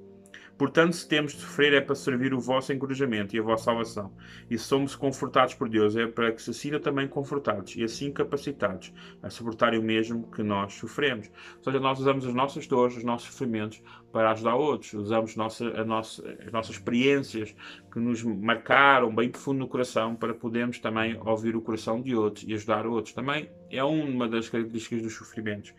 [0.59, 4.11] Portanto, se temos de sofrer é para servir o vosso encorajamento e a vossa salvação.
[4.49, 8.11] E se somos confortados por Deus é para que se sinta também confortados e assim
[8.11, 8.93] capacitados
[9.23, 11.31] a suportarem o mesmo que nós sofremos.
[11.59, 14.93] Ou seja, nós usamos as nossas dores, os nossos sofrimentos para ajudar outros.
[14.93, 17.55] Usamos nossa, a nossa, as nossas experiências
[17.89, 22.43] que nos marcaram bem profundo no coração para podermos também ouvir o coração de outros
[22.45, 23.13] e ajudar outros.
[23.13, 25.73] Também é uma das características dos sofrimentos.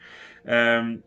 [0.46, 1.02] Um,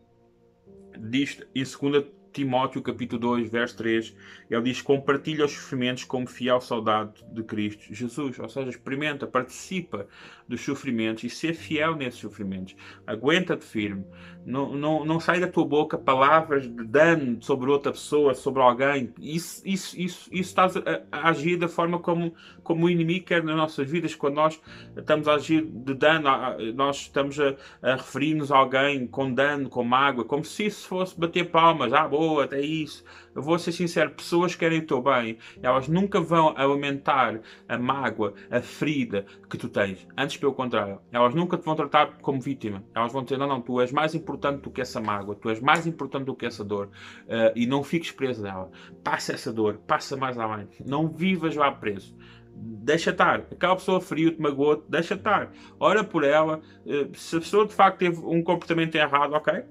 [0.96, 4.14] diz em segunda Timóteo capítulo 2, verso 3,
[4.50, 8.38] ele diz: compartilha os sofrimentos como fiel soldado de Cristo Jesus.
[8.40, 10.08] Ou seja, experimenta, participa
[10.48, 12.76] dos sofrimentos e ser fiel nesses sofrimentos.
[13.06, 14.04] Aguenta-te firme.
[14.44, 19.14] Não, não, não sai da tua boca palavras de dano sobre outra pessoa, sobre alguém.
[19.18, 23.42] Isso, isso, isso, isso estás a, a agir da forma como, como o inimigo quer
[23.42, 24.14] nas nossas vidas.
[24.14, 24.60] Quando nós
[24.96, 26.28] estamos a agir de dano,
[26.74, 31.18] nós estamos a, a referir-nos a alguém com dano, com mágoa, como se isso fosse
[31.18, 31.92] bater palmas.
[31.94, 33.04] Ah, boa boa, até isso.
[33.34, 37.76] Eu vou ser sincero, pessoas que querem o teu bem, elas nunca vão aumentar a
[37.76, 40.06] mágoa, a ferida que tu tens.
[40.16, 42.84] Antes, pelo contrário, elas nunca te vão tratar como vítima.
[42.94, 45.60] Elas vão dizer, não, não, tu és mais importante do que essa mágoa, tu és
[45.60, 46.86] mais importante do que essa dor.
[47.24, 48.70] Uh, e não fiques preso nela.
[49.02, 50.68] Passa essa dor, passa mais além.
[50.86, 52.16] Não vivas lá preso
[52.56, 53.40] deixa estar.
[53.50, 55.50] Aquela pessoa feriu-te, magoou-te, deixa estar.
[55.78, 56.60] Ora por ela.
[56.86, 59.64] Eh, se a pessoa de facto teve um comportamento errado, ok?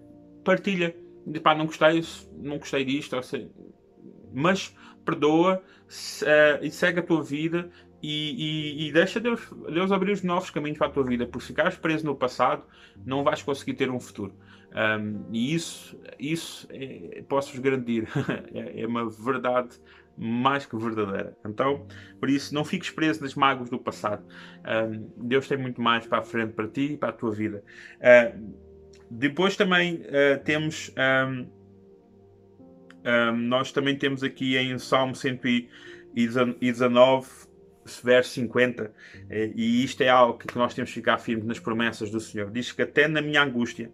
[0.43, 0.93] Partilha
[1.41, 2.03] pá, não gostei,
[2.33, 3.15] não gostei disto,
[4.33, 7.69] mas perdoa uh, e segue a tua vida
[8.01, 11.41] e, e, e, deixa Deus, Deus abrir os novos caminhos para a tua vida, porque
[11.41, 12.63] se ficares preso no passado,
[13.05, 14.33] não vais conseguir ter um futuro.
[14.73, 18.05] Um, e isso, isso é, posso-vos garantir,
[18.53, 19.79] é, é, uma verdade
[20.17, 21.37] mais que verdadeira.
[21.45, 21.87] Então,
[22.19, 24.25] por isso, não fiques preso nas mágoas do passado.
[24.65, 27.63] Um, Deus tem muito mais para a frente para ti e para a tua vida.
[27.99, 28.53] Uh,
[29.09, 30.93] depois também uh, temos.
[30.97, 31.47] Um,
[33.05, 37.29] um, nós também temos aqui em Salmo 119,
[38.03, 38.93] verso 50,
[39.29, 42.49] eh, e isto é algo que nós temos que ficar firmes nas promessas do Senhor.
[42.49, 43.91] Diz que até na minha angústia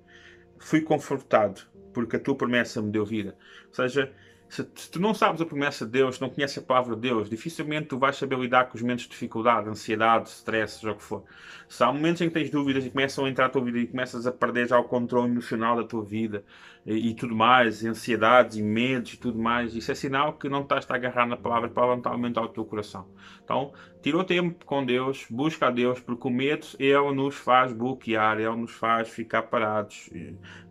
[0.59, 3.35] fui confortado, porque a tua promessa me deu vida.
[3.67, 4.13] Ou seja,
[4.49, 7.29] se, se, tu não sabes a promessa de Deus, não conheces a palavra de Deus,
[7.29, 11.23] dificilmente tu vais saber lidar com os momentos de dificuldade, ansiedade, stress, o que for.
[11.67, 13.87] Se há momentos em que tens dúvidas e começam a entrar na tua vida e
[13.87, 16.43] começas a perder já o controle emocional da tua vida
[16.89, 20.61] e, e tudo mais, ansiedades e medos e tudo mais, isso é sinal que não
[20.61, 23.07] estás a agarrar na palavra para aumentar o teu coração.
[23.43, 23.71] Então,
[24.01, 28.39] tira o tempo com Deus, busca a Deus, porque o medo, ele nos faz bloquear,
[28.39, 30.09] ele nos faz ficar parados,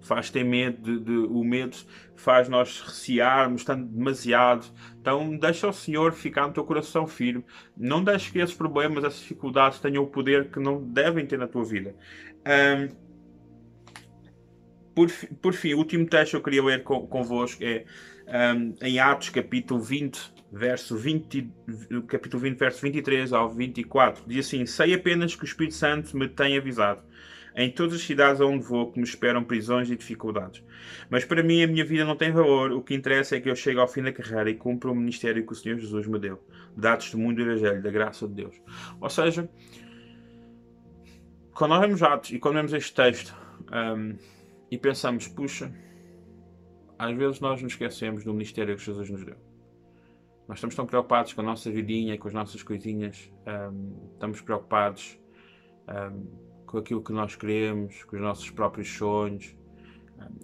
[0.01, 1.77] faz ter medo, de, de, o medo
[2.17, 4.67] faz nós recearmos tanto demasiado.
[5.01, 7.45] Então, deixa o Senhor ficar no teu coração firme.
[7.77, 11.47] Não deixes que esses problemas, essas dificuldades tenham o poder que não devem ter na
[11.47, 11.95] tua vida.
[12.45, 13.08] Um,
[14.99, 15.09] por,
[15.41, 17.85] por fim, o último texto que eu queria ler convosco é
[18.57, 21.49] um, em Atos, capítulo 20, verso 20,
[22.09, 24.25] capítulo 20, verso 23 ao 24.
[24.27, 27.05] Diz assim: Sei apenas que o Espírito Santo me tem avisado
[27.55, 30.65] em todas as cidades aonde vou que me esperam prisões e dificuldades.
[31.09, 32.73] Mas para mim a minha vida não tem valor.
[32.73, 35.47] O que interessa é que eu chegue ao fim da carreira e cumpra o ministério
[35.47, 36.45] que o Senhor Jesus me deu.
[36.77, 38.61] Dar testemunho do Evangelho, da graça de Deus.
[39.01, 39.49] Ou seja,
[41.55, 43.33] quando nós vemos Atos e quando vemos este texto
[43.73, 44.38] um,
[44.71, 45.73] e pensamos, puxa,
[46.99, 49.37] às vezes nós nos esquecemos do ministério que Jesus nos deu.
[50.49, 55.19] Nós estamos tão preocupados com a nossa vidinha, com as nossas coisinhas, um, estamos preocupados
[55.89, 59.55] um, com aquilo que nós queremos, com os nossos próprios sonhos.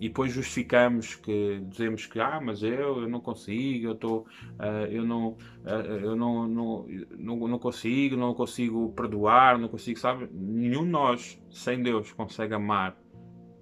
[0.00, 4.86] E depois justificamos que dizemos que ah, mas eu, eu não consigo, eu estou, uh,
[4.88, 5.68] eu não, uh,
[6.02, 6.86] eu não, não,
[7.18, 10.28] não, não consigo, não consigo perdoar, não consigo, sabe?
[10.32, 12.96] Nenhum de nós, sem Deus, consegue amar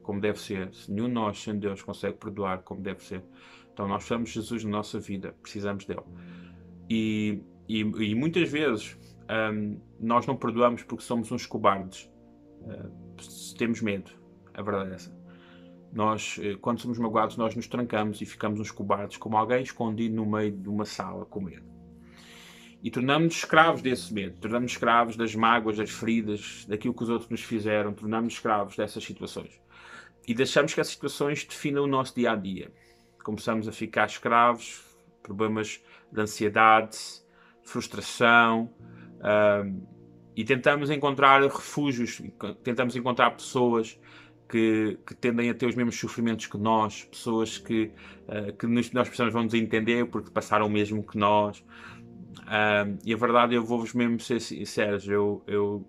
[0.03, 3.23] como deve ser, se nenhum de nós, sem Deus, consegue perdoar como deve ser,
[3.73, 6.03] então nós de Jesus na nossa vida, precisamos dele.
[6.91, 8.99] E, e, e muitas vezes
[9.53, 12.11] um, nós não perdoamos porque somos uns cobardes,
[12.63, 14.11] uh, temos medo,
[14.53, 15.23] a verdade é essa.
[15.93, 20.15] Nós, eh, quando somos magoados, nós nos trancamos e ficamos uns cobardes, como alguém escondido
[20.15, 21.67] no meio de uma sala com medo.
[22.83, 27.29] E tornamos-nos escravos desse medo, tornamos-nos escravos das mágoas, das feridas, daquilo que os outros
[27.29, 29.61] nos fizeram, tornamos-nos escravos dessas situações.
[30.27, 32.73] E deixamos que essas situações definam o nosso dia a dia.
[33.23, 34.83] Começamos a ficar escravos,
[35.23, 36.99] problemas de ansiedade,
[37.63, 38.71] frustração,
[39.65, 39.87] um,
[40.35, 42.21] e tentamos encontrar refúgios,
[42.63, 43.99] tentamos encontrar pessoas
[44.49, 47.91] que, que, tendem a ter os mesmos sofrimentos que nós, pessoas que,
[48.29, 51.65] uh, que nós precisamos vamos entender porque passaram o mesmo que nós.
[52.41, 55.87] Uh, e a verdade, eu vou-vos mesmo ser sinceros, eu, eu,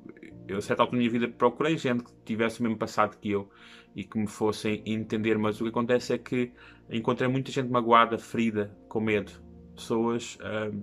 [0.48, 3.32] eu, a certa altura da minha vida, procurei gente que tivesse o mesmo passado que
[3.32, 3.50] eu
[3.96, 6.52] e que me fossem entender, mas o que acontece é que
[6.90, 9.32] encontrei muita gente magoada, ferida, com medo.
[9.76, 10.76] Pessoas uh,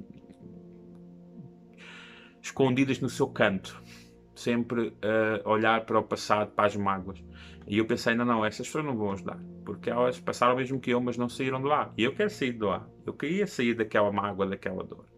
[2.43, 3.81] escondidas no seu canto,
[4.35, 4.95] sempre
[5.45, 7.23] a olhar para o passado, para as mágoas.
[7.67, 10.91] E eu pensei, não, não, essas pessoas não vão ajudar, porque elas passaram mesmo que
[10.91, 11.93] eu, mas não saíram de lá.
[11.97, 12.89] E eu quero sair de lá.
[13.07, 15.10] Eu queria sair daquela mágoa, daquela dor.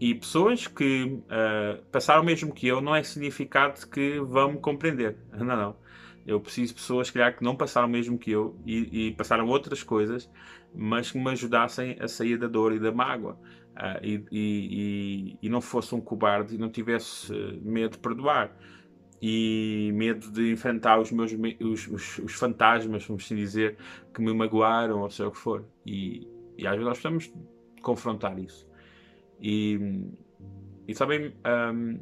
[0.00, 4.58] E pessoas que uh, passaram o mesmo que eu não é significado que vão me
[4.58, 5.16] compreender.
[5.32, 5.76] Não, não.
[6.24, 9.44] Eu preciso de pessoas, calhar, que não passaram o mesmo que eu e, e passaram
[9.48, 10.30] outras coisas,
[10.72, 13.36] mas que me ajudassem a sair da dor e da mágoa.
[13.72, 18.56] Uh, e, e, e, não fosse um cobarde e não tivesse medo de perdoar
[19.22, 23.76] e medo de enfrentar os meus os, os, os fantasmas, vamos assim dizer,
[24.12, 25.64] que me magoaram, ou seja o que for.
[25.86, 26.26] E,
[26.58, 27.32] e às vezes nós precisamos
[27.80, 28.66] confrontar isso.
[29.42, 30.06] E,
[30.86, 31.34] e sabem,
[31.74, 32.00] um,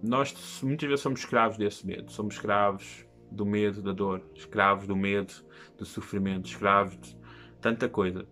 [0.00, 4.94] nós muitas vezes somos escravos desse medo, somos escravos do medo da dor, escravos do
[4.94, 5.34] medo
[5.76, 7.16] do sofrimento, escravos de
[7.60, 8.26] tanta coisa.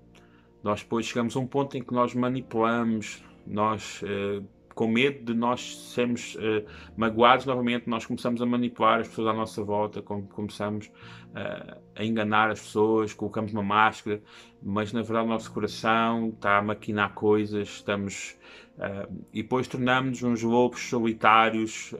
[0.62, 5.34] Nós depois chegamos a um ponto em que nós manipulamos, nós uh, com medo de
[5.34, 6.64] nós sermos uh,
[6.96, 12.50] magoados novamente, nós começamos a manipular as pessoas à nossa volta, começamos uh, a enganar
[12.50, 14.22] as pessoas, colocamos uma máscara,
[14.62, 18.38] mas na verdade o nosso coração está a maquinar coisas, estamos
[18.78, 21.94] uh, e depois tornamos-nos uns lobos solitários,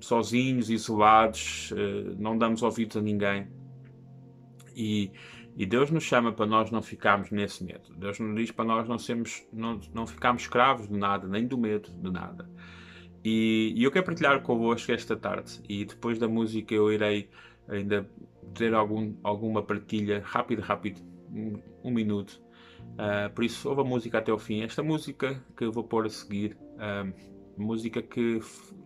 [0.00, 1.72] sozinhos, isolados,
[2.18, 3.46] não damos ouvidos a ninguém.
[4.74, 5.10] E
[5.58, 7.92] e Deus nos chama para nós não ficarmos nesse medo.
[7.96, 11.58] Deus nos diz para nós não, sermos, não, não ficarmos escravos de nada, nem do
[11.58, 12.48] medo de nada.
[13.24, 15.60] E, e eu quero partilhar convosco esta tarde.
[15.68, 17.28] E depois da música eu irei
[17.66, 18.08] ainda
[18.54, 22.40] ter algum, alguma partilha rápido, rápido, um, um minuto.
[22.92, 24.62] Uh, por isso, ouve a música até o fim.
[24.62, 27.12] Esta música que eu vou pôr a seguir, uh,
[27.60, 28.38] música que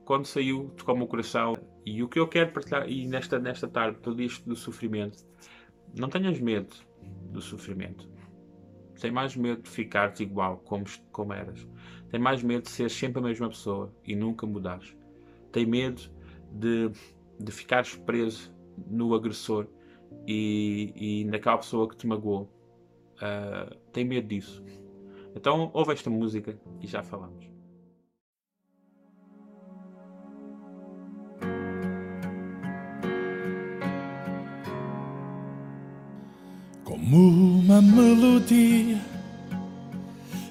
[0.06, 1.52] quando saiu tocou o coração.
[1.84, 5.18] E o que eu quero partilhar, e nesta, nesta tarde, tudo isto do sofrimento,
[5.96, 6.74] não tenhas medo
[7.30, 8.08] do sofrimento.
[9.00, 11.66] Tem mais medo de ficares igual como, como eras.
[12.10, 14.96] Tem mais medo de ser sempre a mesma pessoa e nunca mudares.
[15.50, 16.02] Tem medo
[16.52, 16.90] de,
[17.40, 18.54] de ficares preso
[18.86, 19.66] no agressor
[20.26, 22.50] e, e naquela pessoa que te magoou.
[23.16, 24.64] Uh, tem medo disso.
[25.34, 27.51] Então ouve esta música e já falamos.
[37.12, 38.98] Como uma melodia,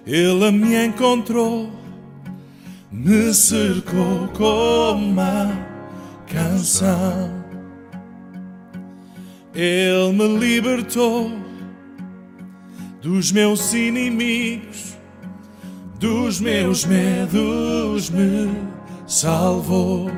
[0.06, 1.72] ele me encontrou,
[2.92, 5.52] me cercou com uma
[6.28, 7.32] canção.
[9.56, 11.32] Ele me libertou
[13.02, 14.96] dos meus inimigos,
[16.00, 18.54] dos meus medos, me
[19.08, 20.12] salvou.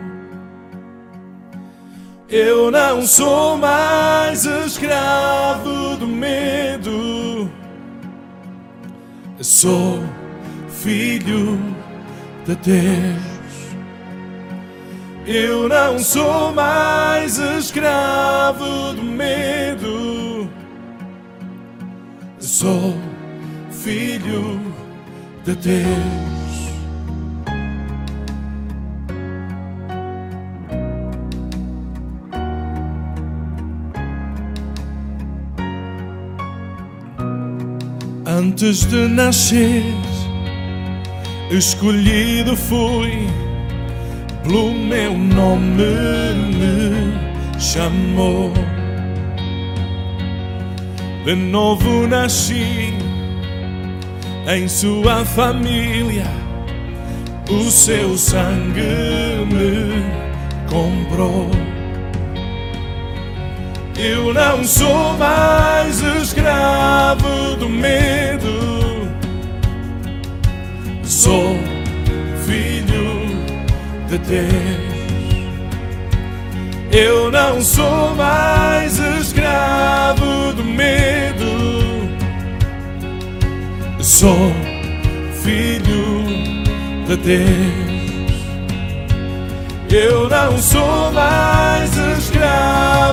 [2.35, 7.47] Eu não sou mais escravo do medo.
[9.39, 10.03] Sou
[10.67, 11.59] filho
[12.47, 13.75] de Deus.
[15.27, 20.49] Eu não sou mais escravo do medo.
[22.39, 22.95] Sou
[23.69, 24.59] filho
[25.45, 26.22] de Deus.
[38.45, 39.85] Antes de nascer,
[41.49, 43.25] escolhido fui,
[44.43, 45.85] pelo meu nome
[46.51, 48.51] me chamou.
[51.23, 52.93] De novo nasci
[54.45, 56.27] em sua família,
[57.49, 58.81] o seu sangue
[59.47, 60.03] me
[60.69, 61.72] comprou.
[63.95, 69.07] Eu não sou mais escravo do medo,
[71.03, 71.55] sou
[72.45, 73.27] filho
[74.09, 74.93] de Deus.
[76.91, 82.09] Eu não sou mais escravo do medo,
[83.99, 84.51] sou
[85.43, 86.23] filho
[87.07, 87.93] de Deus.
[89.89, 93.12] Eu não sou mais escravo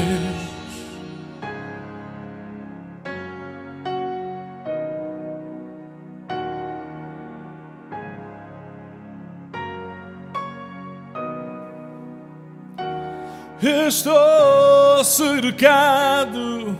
[13.91, 16.79] Estou cercado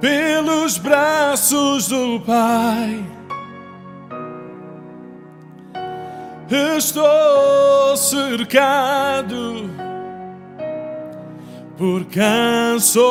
[0.00, 3.04] pelos braços do Pai.
[6.76, 9.68] Estou cercado
[11.76, 13.02] por canções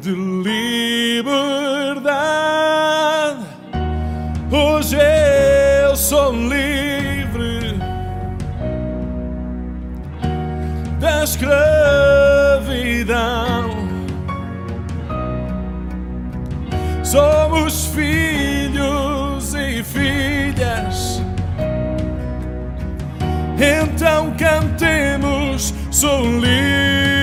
[0.00, 0.12] de
[1.24, 1.34] liberdade.
[4.52, 4.96] Hoje
[5.82, 6.93] eu sou livre
[11.24, 11.64] escravidão.
[17.02, 21.22] Somos filhos e filhas.
[23.58, 27.13] Então cantemos, sou livre.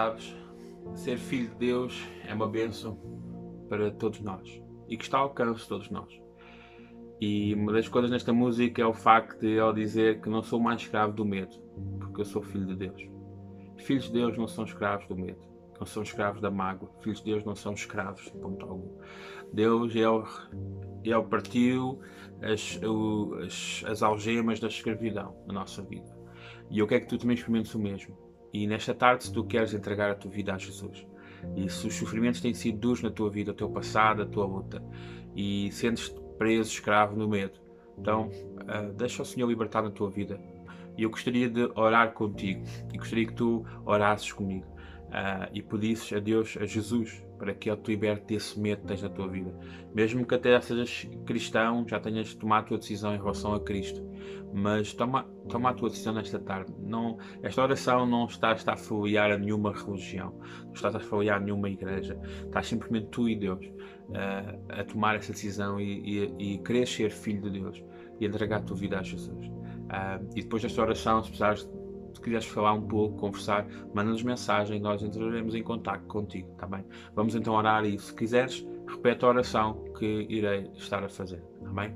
[0.00, 0.34] Sabes,
[0.94, 2.98] ser filho de Deus é uma bênção
[3.68, 6.10] para todos nós e que está ao alcance de todos nós.
[7.20, 10.58] E uma das coisas nesta música é o facto de ele dizer que não sou
[10.58, 11.54] mais escravo do medo,
[11.98, 13.10] porque eu sou filho de Deus.
[13.76, 16.90] Filhos de Deus não são escravos do medo não são escravos da mágoa.
[17.00, 18.98] Filhos de Deus não são escravos, de ponto algum.
[19.50, 20.24] Deus, Ele,
[21.02, 22.00] ele partiu
[22.42, 22.78] as,
[23.42, 26.14] as, as algemas da escravidão na nossa vida.
[26.70, 28.29] E eu quero que tu também experimentes o mesmo.
[28.52, 31.06] E nesta tarde, se tu queres entregar a tua vida a Jesus,
[31.56, 34.44] e se os sofrimentos têm sido duros na tua vida, o teu passado, a tua
[34.44, 34.82] luta,
[35.34, 37.60] e sentes-te preso, escravo no medo,
[37.98, 40.40] então uh, deixa o Senhor libertar na tua vida.
[40.96, 46.12] E eu gostaria de orar contigo, e gostaria que tu orasses comigo uh, e pedisses
[46.12, 49.26] a Deus, a Jesus, para que Ele te liberte desse medo que tens na tua
[49.26, 49.50] vida.
[49.94, 54.06] Mesmo que até sejas cristão, já tenhas tomado a tua decisão em relação a Cristo,
[54.52, 56.70] mas toma, toma a tua decisão nesta tarde.
[56.78, 61.38] Não, esta oração não está, está a filiar a nenhuma religião, não está a filiar
[61.38, 66.54] a nenhuma igreja, estás simplesmente tu e Deus uh, a tomar essa decisão e, e,
[66.54, 67.82] e querer ser filho de Deus
[68.20, 69.46] e entregar a tua vida a Jesus.
[69.46, 71.68] Uh, e depois desta oração, se precisares
[72.12, 76.84] se quiseres falar um pouco, conversar, manda-nos mensagem, nós entraremos em contato contigo, tá bem?
[77.14, 81.70] Vamos então orar e se quiseres, repete a oração que irei estar a fazer, tá
[81.70, 81.94] bem?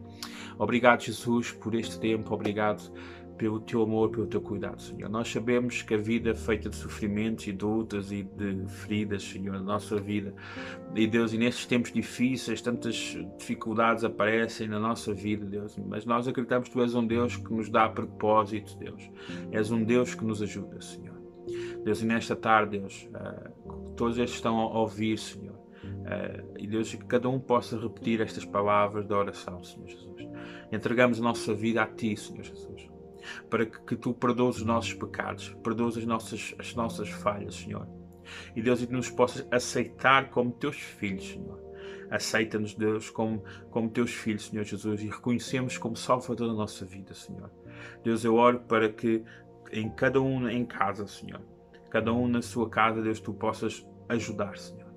[0.59, 2.93] Obrigado, Jesus, por este tempo, obrigado
[3.37, 5.09] pelo teu amor, pelo teu cuidado, Senhor.
[5.09, 9.23] Nós sabemos que a vida é feita de sofrimentos e de lutas e de feridas,
[9.25, 10.35] Senhor, na nossa vida.
[10.95, 15.77] E Deus, e nestes tempos difíceis, tantas dificuldades aparecem na nossa vida, Deus.
[15.79, 19.11] Mas nós acreditamos que Tu és um Deus que nos dá propósito, Deus.
[19.51, 21.15] És um Deus que nos ajuda, Senhor.
[21.85, 25.55] Deus, e nesta tarde, Deus, uh, todos estes estão a ouvir, Senhor.
[25.55, 30.29] Uh, e Deus, que cada um possa repetir estas palavras da oração, Senhor Jesus.
[30.73, 32.94] Entregamos a nossa vida a Ti, Senhor Jesus
[33.49, 37.87] para que, que tu perdoes os nossos pecados, perdoes as nossas, as nossas falhas, Senhor.
[38.55, 41.63] E Deus, e nos possas aceitar como teus filhos, Senhor.
[42.11, 47.15] Aceita-nos, Deus, como, como teus filhos, Senhor Jesus, e reconhecemos como Salvador da nossa vida,
[47.15, 47.51] Senhor.
[48.03, 49.25] Deus, eu oro para que
[49.73, 51.41] em cada um em casa, Senhor,
[51.91, 54.93] cada um na sua casa, Deus, tu possas ajudar, Senhor.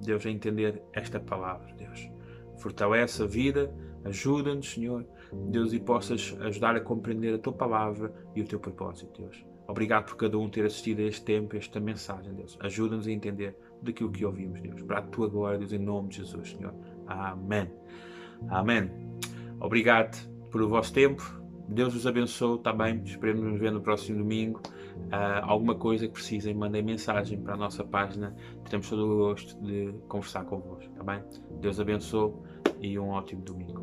[0.00, 2.10] Deus, a entender esta palavra, Deus.
[2.58, 3.72] Fortalece a vida,
[4.04, 9.22] ajuda-nos, Senhor, Deus, e possas ajudar a compreender a tua palavra e o teu propósito,
[9.22, 9.44] Deus.
[9.66, 12.58] Obrigado por cada um ter assistido a este tempo, a esta mensagem, Deus.
[12.60, 14.82] Ajuda-nos a entender daquilo que ouvimos, Deus.
[14.82, 16.74] Para a tua glória, Deus, em nome de Jesus, Senhor.
[17.06, 17.70] Amém.
[18.48, 18.90] Amém.
[19.60, 21.40] Obrigado por o vosso tempo.
[21.68, 23.02] Deus vos abençoe também.
[23.04, 24.60] Esperemos nos ver no próximo domingo.
[25.06, 28.34] Uh, alguma coisa que precisem, mandem mensagem para a nossa página.
[28.64, 31.22] Teremos todo o gosto de conversar convosco, está bem?
[31.60, 32.32] Deus abençoe
[32.80, 33.81] e um ótimo domingo.